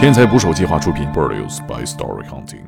[0.00, 2.64] 天才捕手计划出品，Produced by Story Hunting。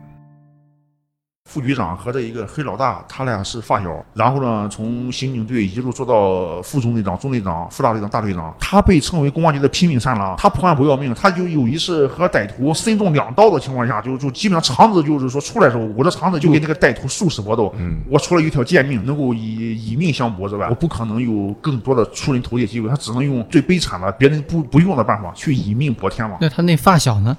[1.53, 4.05] 副局长和这一个黑老大，他俩是发小。
[4.15, 8.55] 然后呢，从刑警队一路做到副中队长、中队长、副大队长、大队长。
[8.59, 10.35] 他被称为公安局的拼命三郎。
[10.39, 17.71] 他破案不要命，他就有一次和歹徒身中两刀的情况下，就就基本上肠子就是说出来的时候，我的肠子就给那个歹徒殊死搏斗。
[17.77, 22.89] 嗯，我除了一条贱命能够以以命相搏之外，我不可能有更多的出人头地机会。
[22.89, 26.39] 他只能用最悲惨的、别人不不用的办法去以命搏天王。
[26.41, 27.37] 那他那发小呢？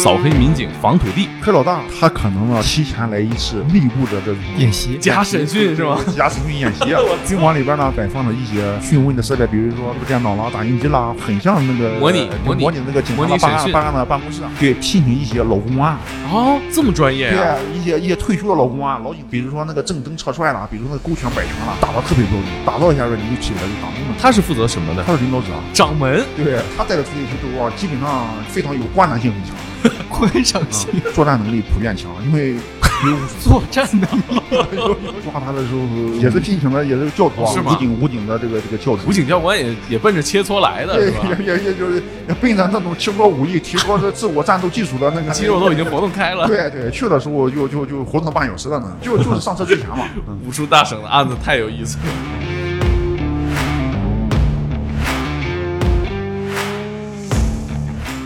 [0.00, 5.98] 扫黑民警防土地，黑老大他可能呢提前来一次内部的这种演习假审讯是吗？
[6.16, 6.84] 假审讯演习。
[7.26, 14.42] 宾馆里边呢摆放了一些讯问的设备，比如说这个电脑啦、打印机啦，很像那个模拟模拟那个警察办案办案的办公室。
[14.60, 15.96] 对，聘请一些老公安。
[16.30, 17.56] 哦，这么专业啊！
[17.58, 23.88] 对，一些一些退休的老公安、老警，比如说那个正蹬侧踹啦，比如说那勾拳摆拳啦，打的特别标准，打造一下子你就起来就打。
[24.20, 25.02] 他是负责什么的？
[25.02, 26.24] 他是领导者，掌门。
[26.36, 29.54] 对他带的出去都啊，基本上非常有观察性很强。
[30.08, 34.42] 观赏性，作战能力普遍强，因为有 作战能力。
[35.22, 35.80] 抓他的时候
[36.16, 39.08] 也是聘请的，也是教头，武警武警的这个这个教头。
[39.08, 41.28] 武警教官也也奔着切磋来的，是吧？
[41.38, 42.02] 也也也就是
[42.40, 46.46] 奔着那种提高武艺、提高这自我战斗技术的那个 肌肉都已经活动开了。
[46.46, 49.98] 对对，去的时候就就就活动半小时了呢，就就是上车之前嘛。
[50.46, 52.04] 武术大省的案子太有意思了。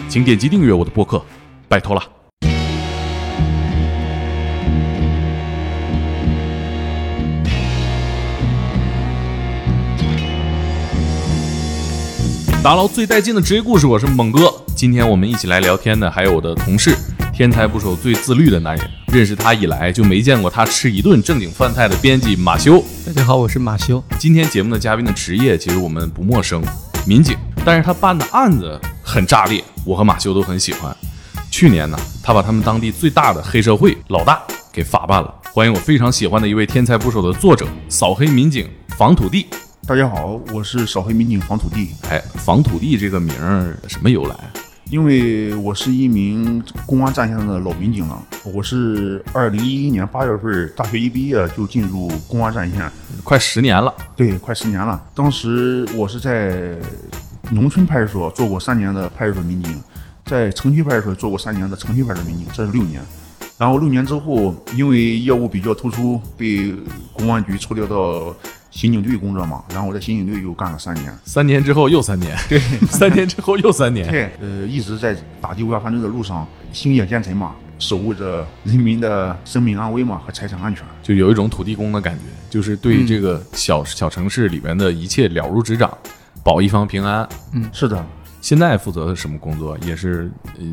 [0.09, 1.23] 请点击订阅我的播客。
[1.73, 2.03] 拜托了！
[12.63, 14.53] 打捞最带劲的职业故事，我是猛哥。
[14.77, 16.95] 今天我们一起来聊天的还有我的同事，
[17.33, 18.87] 天才捕手最自律的男人。
[19.07, 22.85] 认识他以来就没见过他吃一顿正经饭菜的编辑马修。
[23.07, 24.05] 大家好，我是马修。
[24.19, 26.63] 今天节目的嘉宾的职业其实我们不陌生，
[27.07, 27.35] 民警。
[27.65, 30.95] 但是他办的案子很炸裂，我和马修都很喜欢。
[31.53, 34.43] 去年呢，他把他们当地最大的黑社会老大
[34.73, 35.33] 给法办了。
[35.53, 39.47] 欢迎我非常喜欢的一位天才捕手的作者，扫黑民警防土地。
[39.87, 41.91] 大家好，我是扫黑民警防土地。
[42.09, 44.35] 哎，防土地这个名儿什么由来？
[44.89, 48.19] 因为我是一名公安战线上的老民警了。
[48.45, 52.91] 我是二零一一年八月份大学一毕业就进入公安战线，
[53.23, 53.93] 快十年了。
[54.17, 55.01] 对，快十年了。
[55.15, 56.75] 当时我是在
[57.51, 59.79] 农村派出所做过三年的派出所民警。
[60.25, 63.01] 在城区派出所做过三年的城区派出所民警，这是六年。
[63.59, 66.75] 然后六年之后，因为业务比较突出，被
[67.13, 68.35] 公安局抽调到
[68.71, 69.63] 刑警队工作嘛。
[69.71, 71.17] 然后我在刑警队又干了三年。
[71.25, 74.07] 三年之后又三年，对，三年之后又三年。
[74.11, 80.85] 对，呃，一直在打击违法犯罪的路上，星夜兼程嘛，守护着人民的生命安危嘛和财产安全。
[81.01, 85.97] 就有一种土地公的感觉，就是对这个小小城市里面的一切了如指掌，
[86.43, 87.29] 保一方平安。
[87.53, 88.05] 嗯，是的。
[88.43, 89.79] 现在负责的什么工作？
[89.87, 90.29] 也是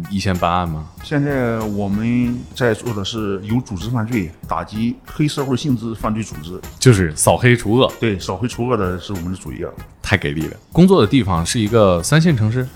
[0.09, 0.90] 一线办案吗？
[1.03, 7.94] 现在我们在做的是有组织犯罪，打击黑社会性质犯罪组织，就是扫黑除恶。
[8.00, 9.69] 对，扫黑除恶的是我们的主业。
[10.02, 10.57] 太给力了！
[10.74, 12.68] 工作的地方是一个三线城市。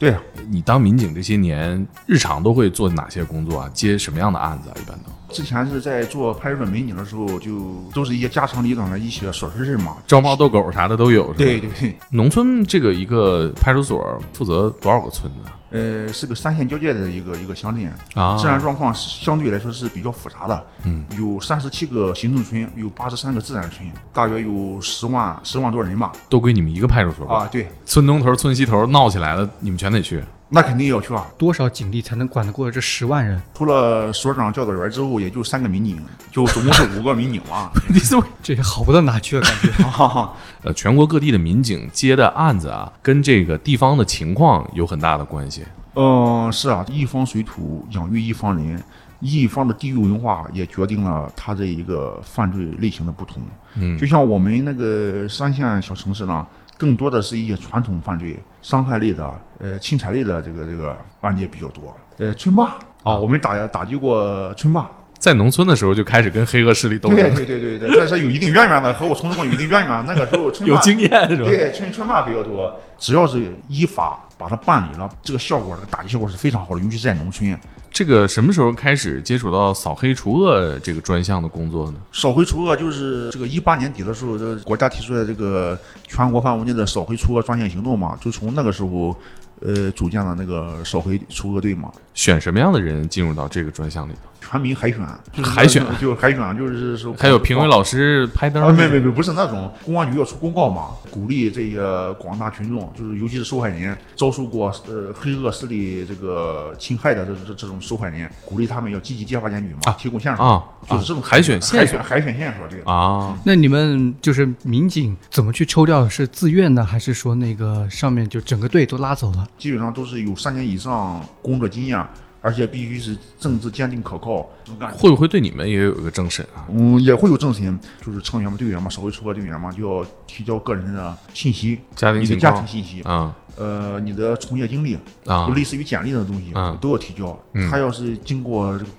[0.00, 0.16] 对，
[0.48, 3.70] 你当民警这些年，日常都会做哪些工作啊？
[3.74, 4.74] 接什么样的案子啊？
[4.80, 5.34] 一般都。
[5.34, 11.34] 之前是在做派出所民警的时候，就都是一些家长里短的一些琐事儿嘛，招猫逗狗啥的都有？
[11.34, 11.94] 对对对。
[12.08, 15.50] 农村这个一个派出所负责多少个村子？
[15.70, 20.66] 呃，是个三线交界的一个一个乡镇啊，治安状况相对来说是比较复杂的。
[20.84, 26.12] 嗯，有三十七个行政村，有八十三个自然村，大约有十万十万多人吧。
[26.28, 27.48] 都归你们一个派出所啊？
[27.50, 30.22] 对，村东头、村西头闹起来了，你们全得去。
[30.52, 31.24] 那肯定要去啊！
[31.38, 33.40] 多少警力才能管得过这十万人？
[33.54, 35.96] 除了所长、教导员之后，也就三个民警，
[36.32, 37.70] 就总共是五个民警嘛。
[37.88, 39.42] 你怎么这也好不到哪去啊？
[39.42, 40.30] 感觉。
[40.66, 45.62] 呃，全国各地的民警接的案子啊，跟这个地方的情况有很大的关系。
[45.94, 48.82] 嗯，是啊，一方水土养育一方人，
[49.20, 53.40] 一方的地域文化也决定了他这一个犯罪类型的不同。
[53.76, 56.44] 嗯，就像我们那个三线小城市呢。
[56.80, 61.94] 更多的是一些传统犯罪，伤害类的，呃，侵财类的这个这个案件比较多。
[62.16, 67.18] 呃，村霸啊，我们打打击过村霸，在农村的时候就开始跟黑恶势力斗争。
[67.18, 70.06] 对对对对对，这是有一定渊源的，和我从事过有一定渊源。
[70.06, 71.44] 那个时候村有经验是吧？
[71.44, 77.54] 对，村村霸比较多，只要是依法把它办理了，这个效果，这个打击效果是非常好的，尤其是在农村。
[78.00, 81.98] 这个什么时候开始接触到扫黑除恶这个专项的工作呢？
[82.14, 89.14] 扫黑除恶就是这个一八年底的时候，这国家提出来这个全国范围内的扫黑除恶专项行动嘛，就从那个时候，
[89.60, 91.92] 呃，组建了那个扫黑除恶队嘛。
[92.14, 94.18] 选什么样的人进入到这个专项里头？
[94.40, 94.98] 全民海选，
[95.32, 112.90] 就是海选就海选，就是说还有评委老师拍灯啊，没没没，不是那种，公安局要出公告嘛，鼓励这个广大群众，就是尤其是受害人，遭受过呃黑恶势力这个侵害的这这这种受害人，鼓励他们要积极揭发检举嘛，啊提供线索啊就是这种啊海选线索海选海选线索这个。
[112.90, 116.08] 啊，那你们就是民警怎么去抽调？
[116.08, 119.46] 是自愿的，还是说那个上面就整个队都拉走了？
[119.58, 122.04] 基本上都是有三年以上工作经验，
[122.40, 124.48] 而且必须是政治坚定可靠。
[124.92, 126.66] 会不会对你们也有一个政审啊？
[126.70, 133.34] 嗯，也会有政审，就是成员嘛、队员嘛、社会出恶队员嘛，就要提交个人的信息，家庭你的家庭信息，啊。
[133.56, 134.96] 呃，你的从业经历，
[135.26, 135.46] 啊。
[135.46, 137.38] 就类似于简历的东西，嗯都要提交。
[137.52, 137.70] 嗯。
[137.70, 138.90] 他要是经过这个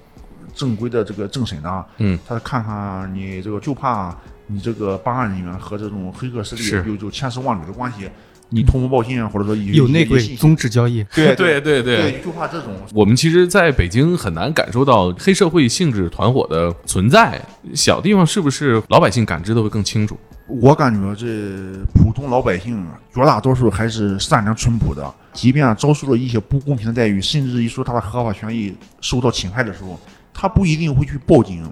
[0.53, 4.15] 正规的这个政审呢，嗯，他看看你这个就怕
[4.47, 8.09] 你这个办案人员和这种黑恶势力有有千丝万缕的关系，
[8.53, 11.03] 你通风报信啊，或者说有内鬼一些信息宗旨交易？
[11.15, 17.41] 对对对对对，就怕这种我们其实在北京很难感受到黑社会性质团伙的存在，
[17.73, 20.17] 小地方是不是老百姓感知的会更清楚？
[20.47, 21.25] 我感觉这
[21.93, 25.01] 普通老百姓绝大多数还是善良淳朴的，
[25.31, 29.97] 即便遭受了一些不公平的待遇，甚至于说他的合法权益受到侵害的时候，
[30.33, 31.63] 他不一定会去报警。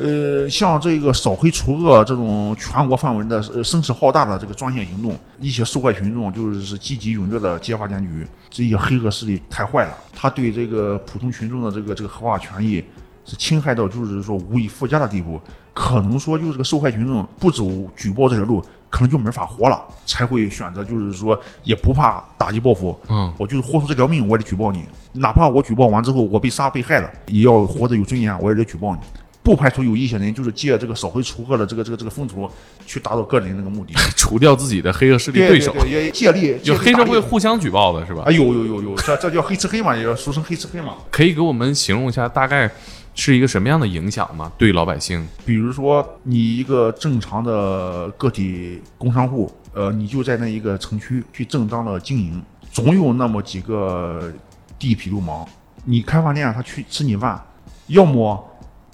[0.00, 12.84] 呃，像这个扫黑除恶这种全国范围的声势浩大的这个专项行动，一些受害群众就是积极踊跃的揭发检举，这些黑恶势力太坏了，他对这个普通群众的这个这个合法权益
[13.24, 15.40] 是侵害到就是说无以复加的地步，
[15.74, 29.00] 可能说就是这个受害群众不走举报这条路，可能就没法活了，才会选择就是说也不怕打击报复，嗯，我就是豁出这条命，我也得举报你，哪怕我举报完之后我被杀被害了，也要活得有尊严，我也得举报你。
[29.48, 32.50] 不排除有一些人就是借这个扫黑除恶的这个这个这个风头，
[32.84, 33.94] 去达到个人那个目的。
[34.14, 38.30] 除掉自己的黑恶势力对手，对，也借力就黑社会会互相举报的是吧啊，？
[38.30, 40.96] 有有有有，这这叫黑吃黑嘛，也叫俗称黑吃黑嘛。
[41.10, 42.70] 可以给我们形容一下大概
[43.14, 44.52] 是一个什么样的影响吗？
[44.58, 45.26] 对老百姓？
[45.46, 54.30] 比如说，你一个正常的个体工商户，呃，你就在那一个城区去正当的经营，总有那么几个
[54.78, 55.48] 地痞流氓，
[55.86, 57.42] 你开饭店他去吃你饭，
[57.86, 58.46] 要么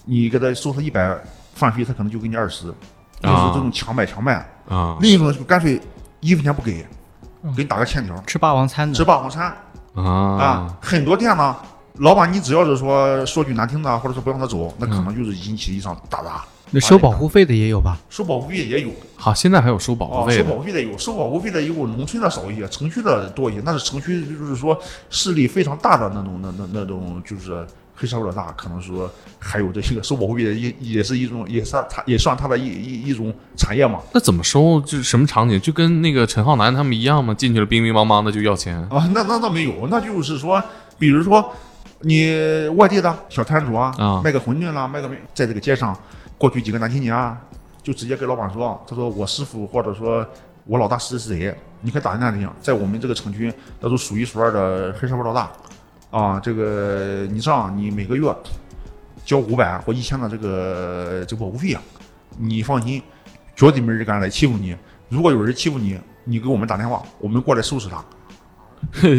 [0.04, 1.16] 你给他收他一百
[1.54, 2.66] 饭费，他可能就给你二十，
[3.20, 5.80] 就是这种强买强卖；啊另一种就干脆
[6.20, 6.86] 一分钱不给，
[7.56, 9.54] 给你打个欠条，吃霸王餐的吃霸王餐。
[9.94, 11.56] 啊啊，很多店呢，
[11.98, 16.44] 老板你只要是说说句难听的，或者说不让他走，那可能就是引起一场打砸。
[16.70, 17.96] 那收保护费的也有吧？
[18.10, 23.62] 收保护费也有，好，现在还有收保护费的保护费的有，收保护费的有农村的少一些，城区的多一些。
[23.64, 24.76] 那是城区，就是说
[25.08, 27.64] 势力非常大的那种、那那那种，就是
[27.96, 34.00] 黑社会老大，可能说还有这个收保护费的也也是一种，也算他也算他的一一一种产业嘛。
[34.12, 34.80] 那怎么收？
[34.80, 35.60] 就是什么场景？
[35.60, 37.32] 就跟那个陈浩南他们一样吗？
[37.34, 38.76] 进去了，兵兵乓乓的就要钱？
[38.88, 40.62] 啊，那那倒没有，那就是说，
[40.98, 41.52] 比如说
[42.00, 45.96] 你外地的小摊主啊，啊卖个馄饨啦，卖个在这个街上，
[46.36, 47.38] 过去几个男青年啊，
[47.82, 50.26] 就直接跟老板说，他说我师傅或者说
[50.66, 55.50] 我老大是谁谁，你可以打听打听，在我们这个城区，那都数一数二的黑社会老大
[56.14, 58.32] 啊，这个你这样，你每个月
[59.24, 61.82] 交五百或一千的这个这个保护费啊，
[62.38, 63.02] 你放心，
[63.56, 64.76] 绝对没人敢来欺负你。
[65.08, 67.96] 如果有人欺负你，你给我们打电话，我们过来收拾他。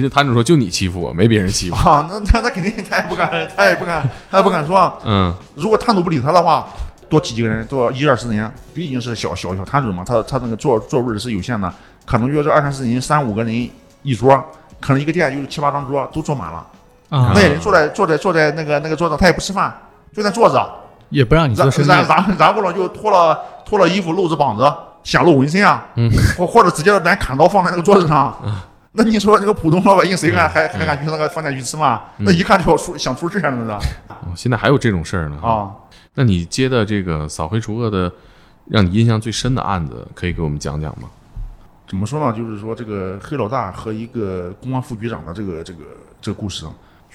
[0.09, 1.75] 摊主说就你欺负我，没别人欺负。
[1.75, 4.97] 啊，那那他肯定他也不敢，他也不敢，他也不敢说。
[5.03, 6.65] 嗯如果摊主不理他的话，
[7.09, 11.73] 多挤几个人，多一二十人，毕竟是小小小摊主嘛，他他那个座座位是有限的，
[12.05, 13.69] 可能就是二三十人、三五个人
[14.03, 14.41] 一桌，
[14.79, 16.65] 可能一个店就是七八张桌都坐满了。
[17.09, 19.73] 啊那，些人坐在坐在坐在那个那个桌上，他也不吃饭，
[20.13, 20.69] 就在坐着，
[21.09, 21.87] 也不让你然做生。
[21.87, 24.71] 然然然后呢就脱了脱了衣服，露着膀子，
[25.03, 28.35] 显露纹身啊，嗯或或者直接拿砍刀放在那个桌子上。
[28.93, 32.01] 那你说这个普通老百姓谁敢还还敢去那个饭店去吃饭？
[32.17, 35.37] 那一看就要出想出事儿了，那是哦现在还有这种事儿呢。
[35.41, 35.69] 啊。
[36.13, 38.09] 那你接的这个扫黑除恶的，
[38.69, 41.09] 让你印象最深的案子，可以给我们讲讲吗？
[41.87, 42.31] 怎么说呢？
[42.35, 45.79] 就是说这个黑老大和一个公安副局长的这个这个
[46.21, 46.65] 这个故事，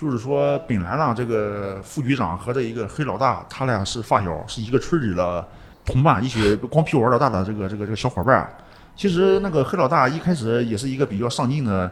[0.01, 5.47] 就是说本来呢，这个副局长和这一个黑老大，他俩是发小，是一个村里的
[5.85, 8.51] 同伴，一起光屁股玩老大的这个这个这个小伙伴儿。
[8.97, 11.91] 其实那个黑老大一开始也是一个比较上进的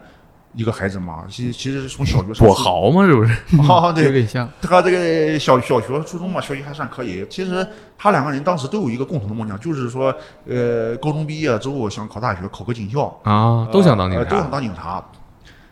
[0.55, 3.07] 一个孩子嘛，其其实是从小学上跛豪嘛？
[3.07, 3.33] 这不是？
[3.71, 4.49] 啊，有对，点像。
[4.63, 7.27] 他这个小小学、初中嘛，学习还算可以。
[7.29, 7.67] 其实
[7.99, 10.15] 他两个人当时都有一个共同的梦想，就是说，
[10.47, 13.21] 呃，高中毕业之后想考大学，考个警校。
[13.25, 14.51] 啊，都想当警呃都想。
[14.51, 15.05] 当警察。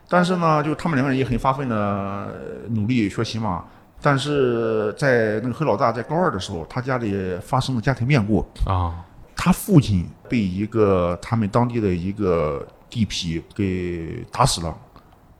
[0.08, 3.64] 但是呢，就他们两个人也很发奋的呃努力学习嘛。
[4.00, 14.76] 但是在那个黑老大在高二的时候，他家里发生了家庭变故，啊他父亲被一个他们当地的一个地痞给打死了。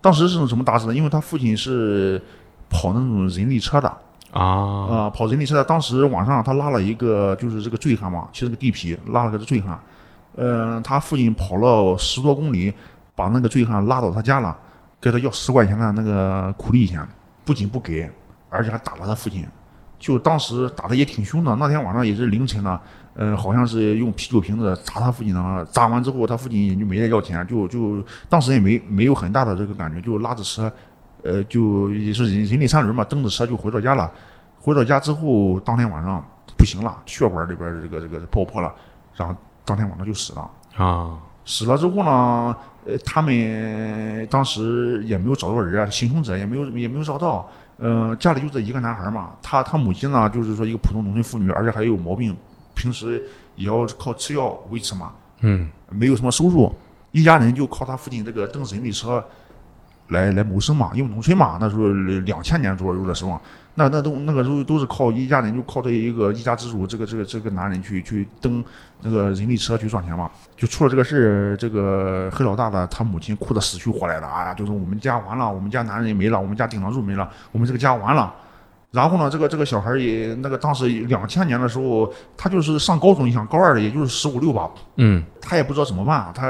[0.00, 0.94] 当时是怎么打死的？
[0.94, 2.20] 因为他父亲是
[2.68, 3.88] 跑那种人力车的，
[4.32, 9.78] 啊，啊，跑人力车的，当时晚上他拉了一个就是这个醉汉嘛，骑着个地痞拉了个醉汉，
[10.35, 12.73] 呃，他父亲跑了十多公里，
[13.16, 14.56] 把那个醉汉拉到他家了，
[15.00, 17.04] 给他要十块钱的那个苦力钱，
[17.44, 18.08] 不仅不给，
[18.50, 19.44] 而且还打了他父亲，
[19.99, 21.56] 就当时打的也挺凶的。
[21.56, 22.80] 那天晚上也是凌晨了，
[23.14, 30.70] 呃，好像是用啤酒瓶子砸他父亲的，砸完之后他父亲也就没再要钱，就就当时也没没有很大的这个感觉，就拉着车，
[31.23, 34.12] 呃，就也是人人力三轮嘛，蹬着车就回到家了。
[34.61, 36.25] 回到家之后，当天晚上
[36.56, 38.75] 不行了，血管里边这个这个爆破了，
[39.14, 40.50] 然后当天晚上就死了。
[40.76, 42.56] 啊，死了之后呢，
[42.87, 47.50] 呃，他们当时也没有找到人啊，行凶者也没有也没有找到。
[47.78, 52.35] 呃，家里就这一个男孩嘛，他他母亲呢，就是说一个普通农村妇女，而且还有毛病，
[52.75, 53.23] 平时
[53.55, 56.75] 也要靠吃药维持嘛，嗯，没有什么收入，
[57.12, 59.23] 一家人就靠他父亲这个蹬人力车
[60.09, 61.88] 来来谋生嘛，因为农村嘛，那时候
[62.25, 63.38] 两千年左右的时候，
[63.76, 68.64] 那那都那个时候都是靠一家人就靠这一个一家之主，这个这个这个男人去去蹬
[69.02, 70.30] 那个人力车去赚钱嘛。
[70.56, 78.35] 就出了这个事，这个黑老大的他母亲哭得死去活来的，哎呀，就是我们家完了，我们家男人没了，我们家顶梁柱没了，我们这个家完了。
[78.93, 86.49] 然后呢，这个这个小孩儿也那个当时两千年的时候，他就是上高中，你想高二的也就是十五六吧，嗯，他也不知道怎么办，他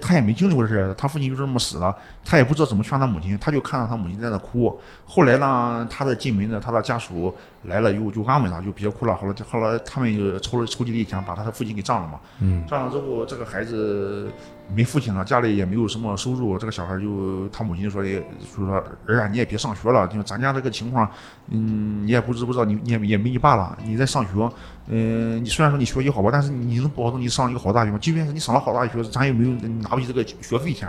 [0.00, 4.80] 他也没经历过这事儿，他父亲就这么死了，他也不知道怎么劝他母亲，他就看到他母亲在那哭。
[5.04, 7.34] 后来呢，他的进门的他的家属
[7.64, 9.14] 来了以后就安慰他，就别哭了。
[9.16, 12.18] 后来后来他们就筹了筹集了一钱，把他的父亲给葬了嘛。
[12.40, 14.30] 嗯，葬了之后，这个孩子
[14.74, 18.74] 没父亲了，家里也没有什么收入，这个小孩就他母亲说也就说
[19.06, 21.08] 儿啊，你也别上学了，就咱家这个情况，
[21.48, 24.50] 嗯，你也不知不知道，你你也也没你爸了，你在上学，
[24.88, 27.98] 嗯，你虽然说你学习好吧，但是你能保证你上一个好大学吗？
[28.00, 30.88] 即便是你上了好大学，咱也没有拿不起这个学费钱，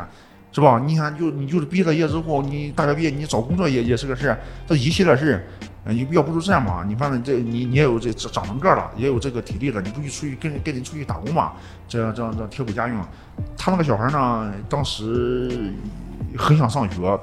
[0.52, 0.82] 是吧？
[0.86, 5.44] 你看，就你就是毕了业之后，你大学毕业，你找工作也也是个事儿，这一系列事儿。
[5.86, 11.54] 你要不如这样吧，你反正这你你也有这长长成个了，也有这个体力了，你不去出去跟跟人出去打工嘛，
[11.90, 12.98] 这样这样这样贴补家用。
[13.58, 15.74] 他那个小孩呢，当时
[16.38, 17.20] 很想上学，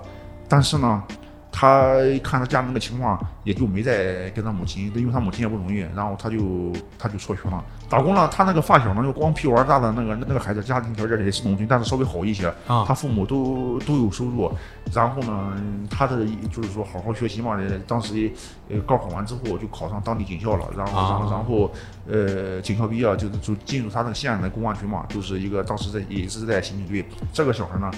[0.46, 1.02] 但是呢，
[1.50, 8.26] 他看他家那个情况，也就没再跟他母亲，因为他母亲也不容易，然后他就他就辍学了，打工了。
[8.28, 14.50] 他那个发小呢，就光屁股儿大的那个那个孩子，家庭条件也是农村，但是稍微好一些，啊他父母都都有收入。
[14.94, 15.52] 然后呢，
[15.90, 18.32] 他的就是说好好学习嘛，当时
[18.68, 21.70] 呃高考完之后就考上当地警校了，然后然后啊然后
[22.08, 27.04] 呃警校毕业就是就进入他那个县的公安局嘛，就是一个当时在也是在刑警队。
[27.32, 27.90] 这个小孩呢，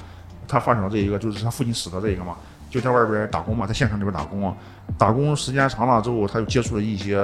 [0.49, 2.37] 他发小这一个就是他父亲死的这一个嘛，
[2.73, 4.57] 就在外边打工嘛，在县城里边打工，
[4.97, 7.15] 打工时间长了之后，他就接触了一些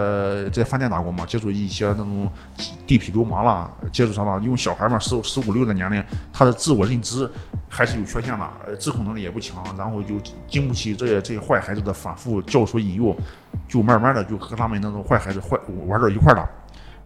[0.50, 2.31] 在饭店打工嘛，接触一些那种
[2.87, 7.26] 地痞流氓啦，接触上了，因为小孩嘛，十十五六的年龄，他的自我认知
[7.67, 13.17] 还是有缺陷的，呃，自控能力也不强，然后就经不起这些这些坏孩子的反复教唆引诱，
[13.67, 16.47] 就慢慢的就和他们那种坏孩子坏玩到一块儿了。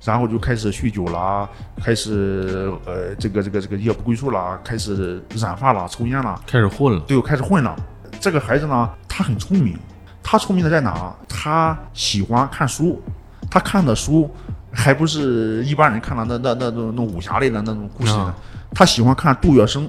[0.04, 1.48] 然后就开始酗酒啦，
[1.80, 7.76] 开始呃这个这个这个夜不归宿啦，开始染发啦，抽烟啦，开始混了，对，开始混了。
[8.20, 9.76] 这个孩子呢，他很聪明，
[10.22, 11.12] 他聪明的在哪？
[11.28, 13.02] 他喜欢看书，
[13.50, 14.30] 他看的书
[14.70, 18.34] 还不是一般人看的那那那种那种武侠类的那种故事的啊，
[18.74, 19.88] 他喜欢看杜月笙，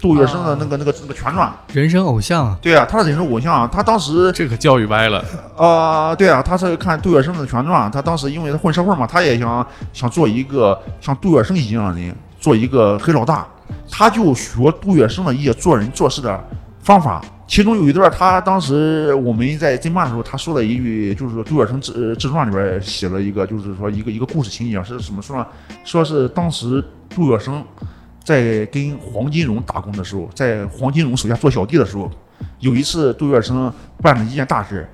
[0.00, 1.52] 杜月笙的那个那个那个全传。
[1.72, 5.24] 人生偶像啊，对啊，他的人生偶像啊，他当时这可教育歪了，
[5.56, 13.46] 啊、对啊，他是看杜月笙的全传，他当时因为他混社会嘛，他也想想做一个像杜月笙一样的人，做一个黑老大，
[13.90, 16.42] 他就学杜月笙的一些做人做事的
[16.80, 17.20] 方法。
[17.46, 25.46] 其中有一段，他当时我们在侦办的时候，他说了一句，就是说杜月笙自自传里边写了一个，就是说一个一个故事情节是怎么说呢？
[25.84, 27.62] 说是当时杜月笙
[28.24, 32.10] 在跟黄金荣打工的时候，在黄金荣手下做小弟的时候，
[32.58, 33.72] 有一次杜月笙
[34.02, 34.88] 办了一件大事，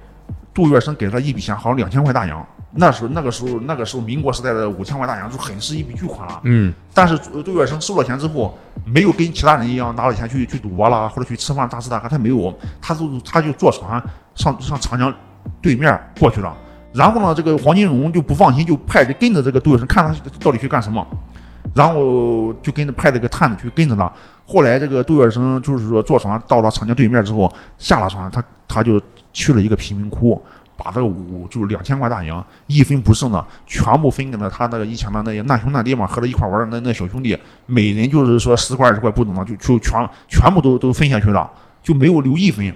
[0.52, 2.46] 杜月笙给了一笔钱，好像两千块大洋。
[2.74, 6.40] 那时候，那个时候，那个时候，民国时代的五千万大洋就很是一笔巨款了。
[6.44, 14.02] 嗯，但是杜杜月笙收了钱之后，没有跟其他人一样拿了钱去去赌博啦，或者去吃饭大吃大喝，他没有，他就他就坐船
[14.34, 15.12] 上上长江
[15.60, 16.56] 对面过去了。
[16.92, 21.06] 然后呢，这个黄金荣就不放心，就派人跟着这个杜月笙，看他到底去干什么。
[21.74, 24.12] 然后就跟着派这个探子去跟着他。
[24.44, 29.00] 后来这个杜月笙就是说坐船到了长江对面之后，下了船，他他就
[29.32, 30.42] 去了一个贫民窟，
[30.82, 41.48] 把这个五就是两千块大洋一分不剩的全部分给了他那个以前的那些难兄难弟嘛，和他一块玩的那那小兄弟，每人就是说十块二十块不等的，就就全全部都都分下去了，
[41.82, 42.72] 就没有留一分。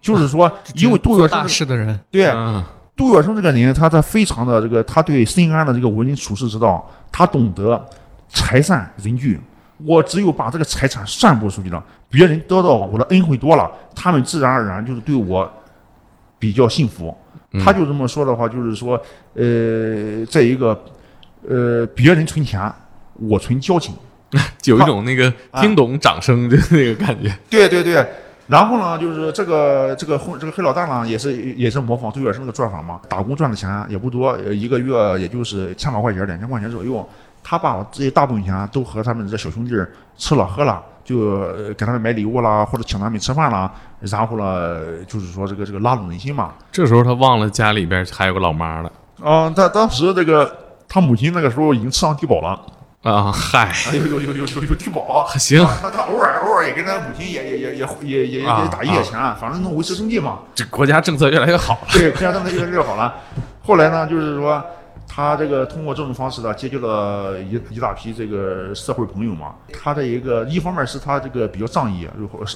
[0.00, 2.62] 就是说， 因为杜月笙大笙事的人，对嗯
[2.94, 7.82] 杜月笙这个人，他他非常的这个，他对深谙的这个为人处事之道，他懂得
[8.28, 9.40] 财散人聚。
[9.84, 15.50] 我只有把这个财产散布出去了，别人得到我的恩惠多了，他们自然而然就是对我
[16.38, 17.16] 比较信服。
[17.60, 19.00] 他就这么说的话，就是说，
[19.34, 20.80] 呃，在一个，
[21.48, 22.72] 呃，别人存钱，
[23.14, 23.94] 我存交情。
[24.64, 25.30] 有一种那个
[25.60, 27.30] 听懂掌声的那个感觉。
[27.50, 28.02] 对对对，
[28.46, 37.06] 然后呢，就是这个这个混这个黑老大呢，也是也是模仿杜月笙那个做法嘛，打工赚的钱也不多，呃一个月也就是千把块钱、两千块钱左右。
[37.44, 39.74] 他把这些大部分钱都和他们这小兄弟
[40.16, 46.52] 吃了喝了，就呃给他们买礼物啦，或者请他们吃饭啦，然后呢，就是说这个这个拉拢人心嘛。
[46.70, 48.92] 这时候他忘了家里边还有个老妈了
[49.22, 50.54] 啊，他当时这个
[50.88, 52.60] 他母亲那个时候已经吃上低保了。
[53.02, 55.58] 啊，嗨，有有有有有有低保，行。
[55.82, 60.38] 他他偶尔偶尔也跟他母亲也也也也也也也打一些钱，反正能维持生计嘛。
[60.54, 61.88] 这国家政策越来越好了。
[61.90, 63.12] 对，国家政策越来越好了。
[63.64, 64.64] 后来呢，就是说
[65.14, 69.54] 他这个通过这种方式呢，结交了一一大批这个社会朋友嘛。
[69.70, 72.08] 他的一个一方面是他这个比较仗义，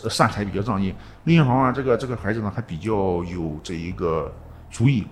[0.09, 0.91] 善财比较仗义；
[1.25, 2.93] 另一方面，这个这个孩子呢还比较
[3.25, 4.33] 有这一个
[4.71, 5.07] 主意。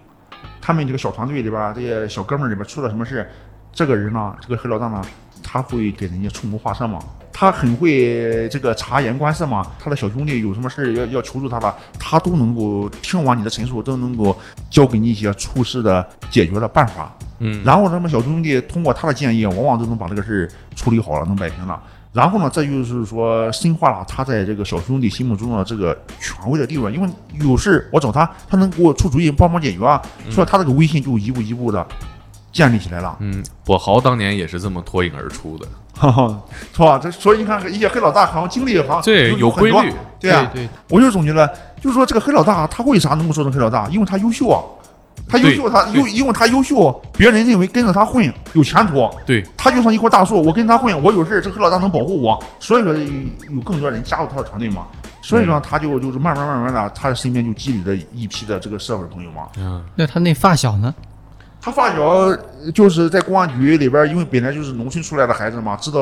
[0.59, 3.29] 他们这个小团队里边，这些小哥们里边出了什么事，
[3.75, 5.05] 这个人呢，这个黑老大呢。
[5.47, 6.99] 他会给人家出谋划策嘛？
[7.31, 9.71] 他很会这个察言观色嘛？
[9.79, 14.35] 他的小兄弟有什么事要要求助他了，他都能够听完你的陈述，都能够
[14.71, 17.15] 教给你一些处事的解决的办法。
[17.39, 21.81] 嗯，然后他们小兄弟通过他的建议，往往都能把这个事儿处理好了，能摆平了。
[22.13, 26.93] 然后呢，这就是说深化了他在这个小兄弟心目中的这个权威的地位。
[26.93, 27.09] 因为
[27.41, 30.01] 有事我找他，他能给我出主意，帮忙解决啊。
[30.31, 31.87] 所以他这个威信就一步一步的。
[32.53, 33.17] 建立起来了。
[33.19, 35.67] 嗯，跛豪当年也是这么脱颖而出的，
[36.73, 36.97] 是吧？
[37.03, 40.49] 这所以你看，一些黑老大好像经历好像对有规律，对啊。
[40.55, 41.51] 对，我就总结了，
[41.81, 43.89] 就是说这个黑老大他为啥能够做成黑老大？
[43.89, 44.63] 因为他优秀啊，
[45.29, 49.11] 他优秀，他优，因为他优秀，别人认为跟着他混有前途。
[49.27, 54.87] 对，他就像一棵大树，我跟他混，我有事这个黑老大能保护我，所以说有更多人加入他的团队嘛。
[55.23, 59.49] 所以说他就就是慢慢慢慢的，他身边就积累了一批的这个社会朋友嘛。
[59.57, 60.95] 嗯，那他那发小呢？
[61.65, 62.37] 他发小
[62.75, 65.99] 就是在公安局里边，因为本来就是农村出来的孩子嘛，知道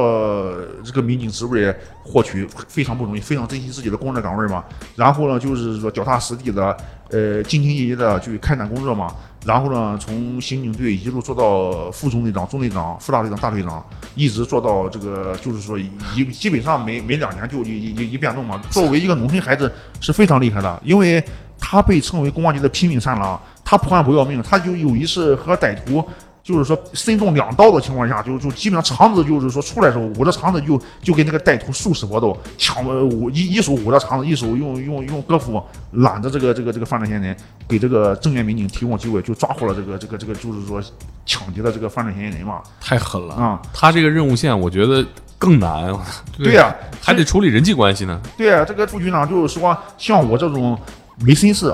[0.82, 4.64] 这个民警职位获取非常不容易，非常珍惜自己的工作岗位嘛。
[4.96, 6.76] 然后呢，就是说脚踏实地的，
[7.10, 9.14] 呃，兢兢业业的去开展工作嘛。
[9.46, 18.60] 然后呢，从刑警队一路做到副中队长、中队长、副大队长、大队长，一直做到这个，就是说一基本上每每两年就一一一变动嘛。
[18.68, 21.22] 作为一个农村孩子是非常厉害的，因为
[21.56, 23.40] 他被称为公安局的拼命三郎。
[23.64, 26.04] 他破案不要命，他就有一次和歹徒，
[26.42, 37.36] 就是说身中两刀的情况下，就就基本上肠子就是说出来的时候，捂着肠子就就跟那个歹徒殊死搏斗，抢捂一一手捂着肠子，一手用用用胳膊揽着这个这个这个犯罪嫌疑人，
[37.68, 40.82] 给这个正面民警提供机会，就抓获了这个这个这个就是说
[41.24, 42.60] 抢劫的这个犯罪嫌疑人嘛。
[42.80, 43.62] 太狠了啊！
[43.72, 45.06] 他这个任务线我觉得
[45.38, 45.96] 更难。
[46.36, 48.20] 对呀， 还得处理人际关系呢。
[48.36, 50.76] 对呀，这个副局长就是说，像我这种
[51.24, 51.72] 没身世、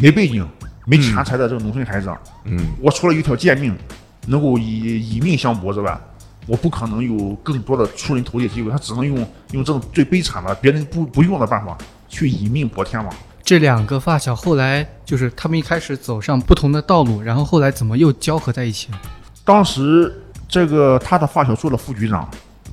[0.00, 0.44] 没背景。
[0.88, 2.10] 没钱财的这个农村孩子，
[2.44, 3.76] 嗯，我除了一条贱命，
[4.26, 6.00] 能够以以命相搏之外，
[6.46, 8.70] 我不可能有更多的出人头地的机会。
[8.70, 9.14] 他只能用
[9.50, 11.76] 用这种最悲惨的、别人不不用的办法
[12.08, 13.10] 去以命搏天嘛。
[13.42, 18.88] 这两个发小后来就是他们一开始走上不同的道路，然后后来怎么又交合在一起？
[19.44, 20.10] 当时
[20.48, 22.26] 这个他的发小做了副局长，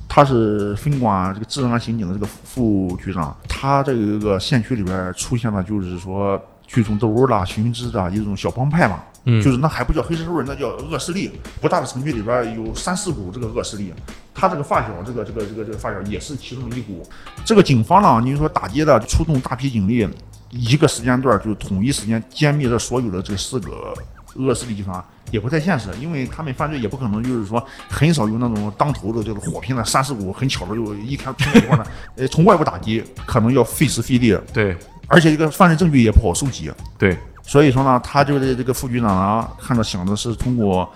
[0.08, 6.42] 他是分管这个治安刑警的这个副局长，他这个县区里边出现了就是说。
[6.66, 11.30] 聚众斗殴啦、寻资的一种小帮派嘛，嗯，就是那还不叫黑社会，那叫恶势力。
[11.60, 13.92] 不大的城区里边有三四股这个恶势力，
[14.34, 17.06] 他这个发小，这个这个这个这个发小也是其中一股。
[17.44, 20.08] 这个警方呢，你说打击的，出动大批警力，
[20.50, 23.94] 一个时间段就统一时间歼灭了所有的这四个
[24.34, 31.86] 恶势力集团，也不太现实，因为他们犯罪也不可能就是说很少有那种当头的这个火拼的三四股，很巧的就一天拼在一块的。
[32.16, 34.36] 呃，从外部打击可能要费时费力。
[34.52, 34.76] 对。
[35.08, 40.92] 而且这个犯罪证据也不好收集，对，所以说呢，他就的这个副局长呢，看着想的是通过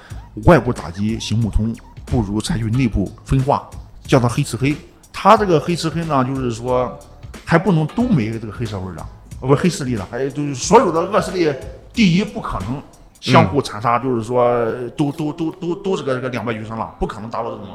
[0.46, 1.72] 外部打击行不通，
[2.04, 3.70] 不如采取内部分化，
[4.02, 4.74] 叫他黑吃黑。
[5.12, 6.98] 他这个黑吃黑呢，就是说
[7.44, 9.06] 还不能都没这个黑社会的，
[9.38, 11.52] 不黑势力的，还有就是所有的恶势力，
[11.92, 12.82] 第一不可能
[13.20, 17.68] 相互残杀，就是说都都都都都是个这个两败俱伤了，不可能达到这种。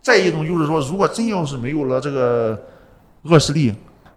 [0.00, 2.56] 再一种就是说，如果真要是没有了这个
[3.22, 3.74] 恶势力。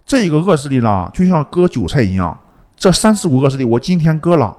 [0.10, 2.36] 这一个恶势力呢，就像割韭菜一样，
[2.76, 4.58] 这三四股恶势力，我今天割了，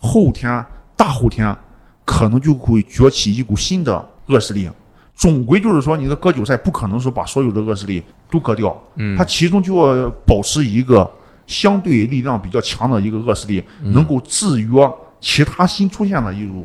[0.00, 0.66] 后天、
[0.96, 1.56] 大后天，
[2.04, 4.68] 可能就会崛起一股新的恶势力。
[5.14, 11.08] 总归就是说，你的割韭菜不可能说把所有的恶势力都割掉，嗯，它其中就要保持一个
[11.46, 16.64] 相对力量比较强的一个恶势力，能够制约其他新出现的一种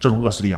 [0.00, 0.56] 这种恶势力。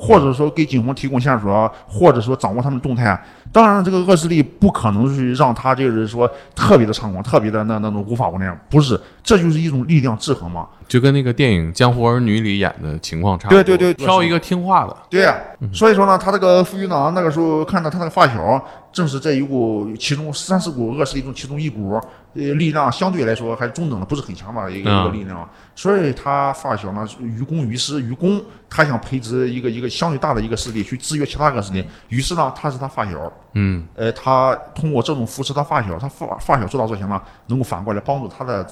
[0.00, 3.22] 或者说给警方提供线索，或者说掌握他们动态。
[3.52, 10.66] 当然，这个恶势力不可能是让他就是说特别的猖狂，特别的那那种无法无天，不是，这就是一种力量制衡嘛。
[10.86, 13.62] 就跟那个电影《江湖儿女》里演的情况差不多。
[13.62, 14.96] 对对对挑一个听话的。
[15.08, 15.36] 对呀、
[15.72, 22.00] 所以说呢，他这个副局长那个时候看到他那个发小，正是这一股其中三四股恶势力中其中一股，
[22.32, 25.48] 呃，力量相对来说还是中等的，不是很强吧一个、嗯一个力量。
[25.74, 38.64] 所以他发小呢，于公于私，于公他想培植一个一个相对大的一个势力去制约其他个势力，于是呢，他是他发小，嗯呃，他通过这种扶持他发小，他发发小做到这些呢，能够反过来帮助他的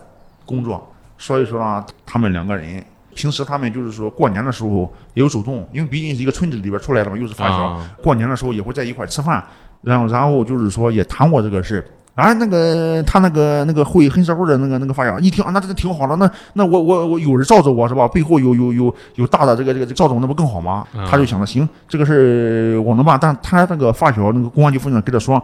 [0.47, 0.95] 工作。
[1.17, 2.85] 所以说呢，他们两个人
[3.17, 9.45] 平时他们就是说过年的时候也有主动，因为毕竟是一个村子里边出来的嘛，又是发小，啊过年的时候也会在一块吃饭，
[9.83, 11.85] 然后然后就是说也谈过这个事。
[12.19, 18.09] 啊，那个他那个那个会黑社会的那个那个发小，一听啊，那这个挺好的，那那我我我有人罩着我是吧？
[18.09, 20.85] 背后有有有有大的这个这个这个赵总，那不更好吗？
[20.95, 25.41] 嗯他就想着行，这个事我能办，但他那个发小那个公安局副局长跟他说，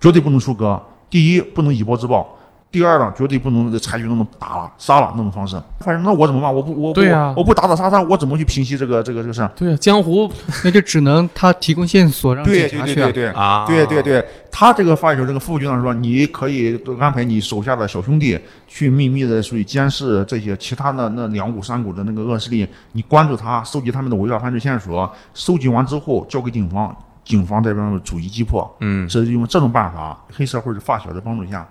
[0.00, 0.80] 绝对不能出格。
[1.10, 2.24] 第一，不能以暴制暴；
[2.74, 5.54] 第二呢，绝对不能采取那种打了、杀了那种方式。
[5.78, 6.52] 反正那我怎么办？
[6.52, 7.00] 我不，我不，
[7.36, 9.48] 我不打打杀杀，我怎么去平息这个这个这个事儿？
[9.54, 10.28] 对啊，江湖
[10.64, 13.04] 那就只能他提供线索让对警察去啊。
[13.04, 13.28] 对对对对。
[13.28, 28.68] 啊，对对对，他这个发小这个副局长说，你可以安排你手下的小兄弟去秘密的属于监视这些其他的那两股三股的那个恶势力，你关注他，收集他们的违法犯罪线索，收集完之后交给警方，警方这边逐一击破。
[28.80, 31.66] 嗯是用这种办法，黑社会的发小的帮助下，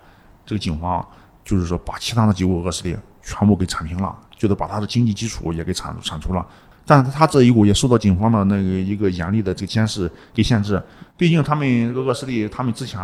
[0.46, 1.06] 这个警方
[1.44, 6.46] 就是说把其他的几股恶势力全部给铲平了，就是把他的经济基础也给铲铲除了。
[6.86, 10.82] 但是他这一股也受到警方的那个一个严厉的这个监视给限制，
[11.16, 13.00] 毕竟他们这个恶势力，他们之前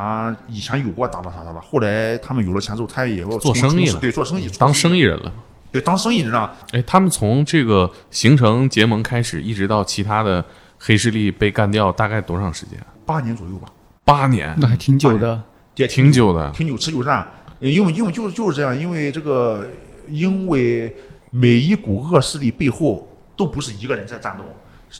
[0.50, 5.32] 以前有过打打杀杀的，后来他们有了钱之后，他也要做生意了对，做生意，当生意人了。
[5.72, 10.44] 对当生意人啊，哎，他们从这个形成结盟开始，一直到其他的
[10.80, 12.78] 黑势力被干掉，大概多长时间？
[13.06, 13.70] 八年左右吧，
[14.04, 15.42] 八年，那还挺久的。
[15.80, 16.52] 也挺久的。
[16.52, 17.26] 挺久持久战，
[17.62, 19.66] 呃因为因为就是就是这样，因为这个，
[20.10, 20.94] 因为
[21.32, 24.44] 每一股恶势力背后都不是一个人在战斗，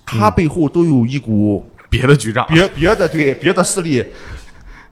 [0.06, 4.06] 他背后都有一股别的局长，别别的对别的势力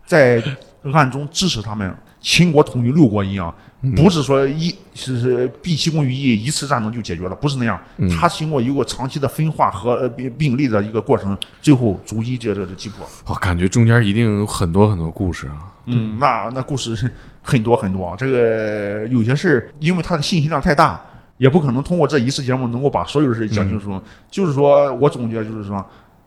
[0.06, 0.44] 在
[0.92, 1.96] 暗中支持他们。
[2.28, 3.56] 秦国统一六国一样，
[3.96, 7.80] 不是说一是是毕其功于一一次战争就解决了，不是那样。
[8.20, 13.08] 它经过一个长期的分化和呃并并立的一个过程，最后逐一这这这击破。
[13.28, 15.72] 我感觉中间一定有很多很多故事啊。
[15.86, 17.10] 嗯，那那故事是
[17.42, 21.00] 很多很多，这个有些事儿，因为它的信息量太大，
[21.38, 24.02] 也不可能通过这一次节目能够把所有的事讲清楚。
[24.30, 25.84] 就是说我总结就是说，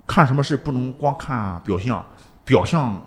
[0.06, 2.02] 看什么事不能光看表象，
[2.46, 2.98] 表象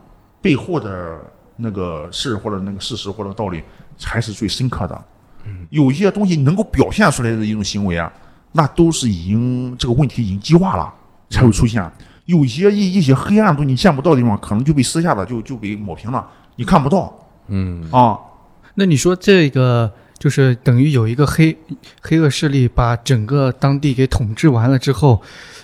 [0.44, 1.20] 背后的
[1.58, 3.62] 那个事或者那个事实或者道理
[3.98, 5.04] 才是最深刻的。
[5.70, 8.12] 有一些东西能够表现出来的一种行为啊，
[8.54, 10.94] 那都是已经这个问题已经激化了
[11.30, 11.84] 才会出现。
[12.26, 17.14] 有一些一一些黑暗的东西你见不到的地方，可能就被私下的就就被抹平了，你看不到
[17.48, 18.18] 嗯，啊。
[18.76, 21.58] 那你说这个就是等于有一个黑
[22.02, 25.22] 黑恶势力把整个当地给统治完了之后，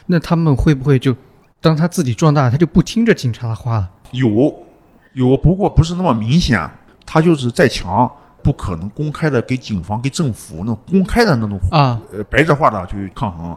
[0.07, 1.15] 那他们会不会就
[1.61, 3.89] 当他自己壮大，他就不听着警察的话了？
[4.11, 4.53] 有
[5.13, 6.69] 有，不过不是那么明显，
[7.05, 8.09] 他就是再强，
[8.43, 13.55] 不可能公开的给警方、给政府那种公开的那种啊，呃白热化的去抗衡。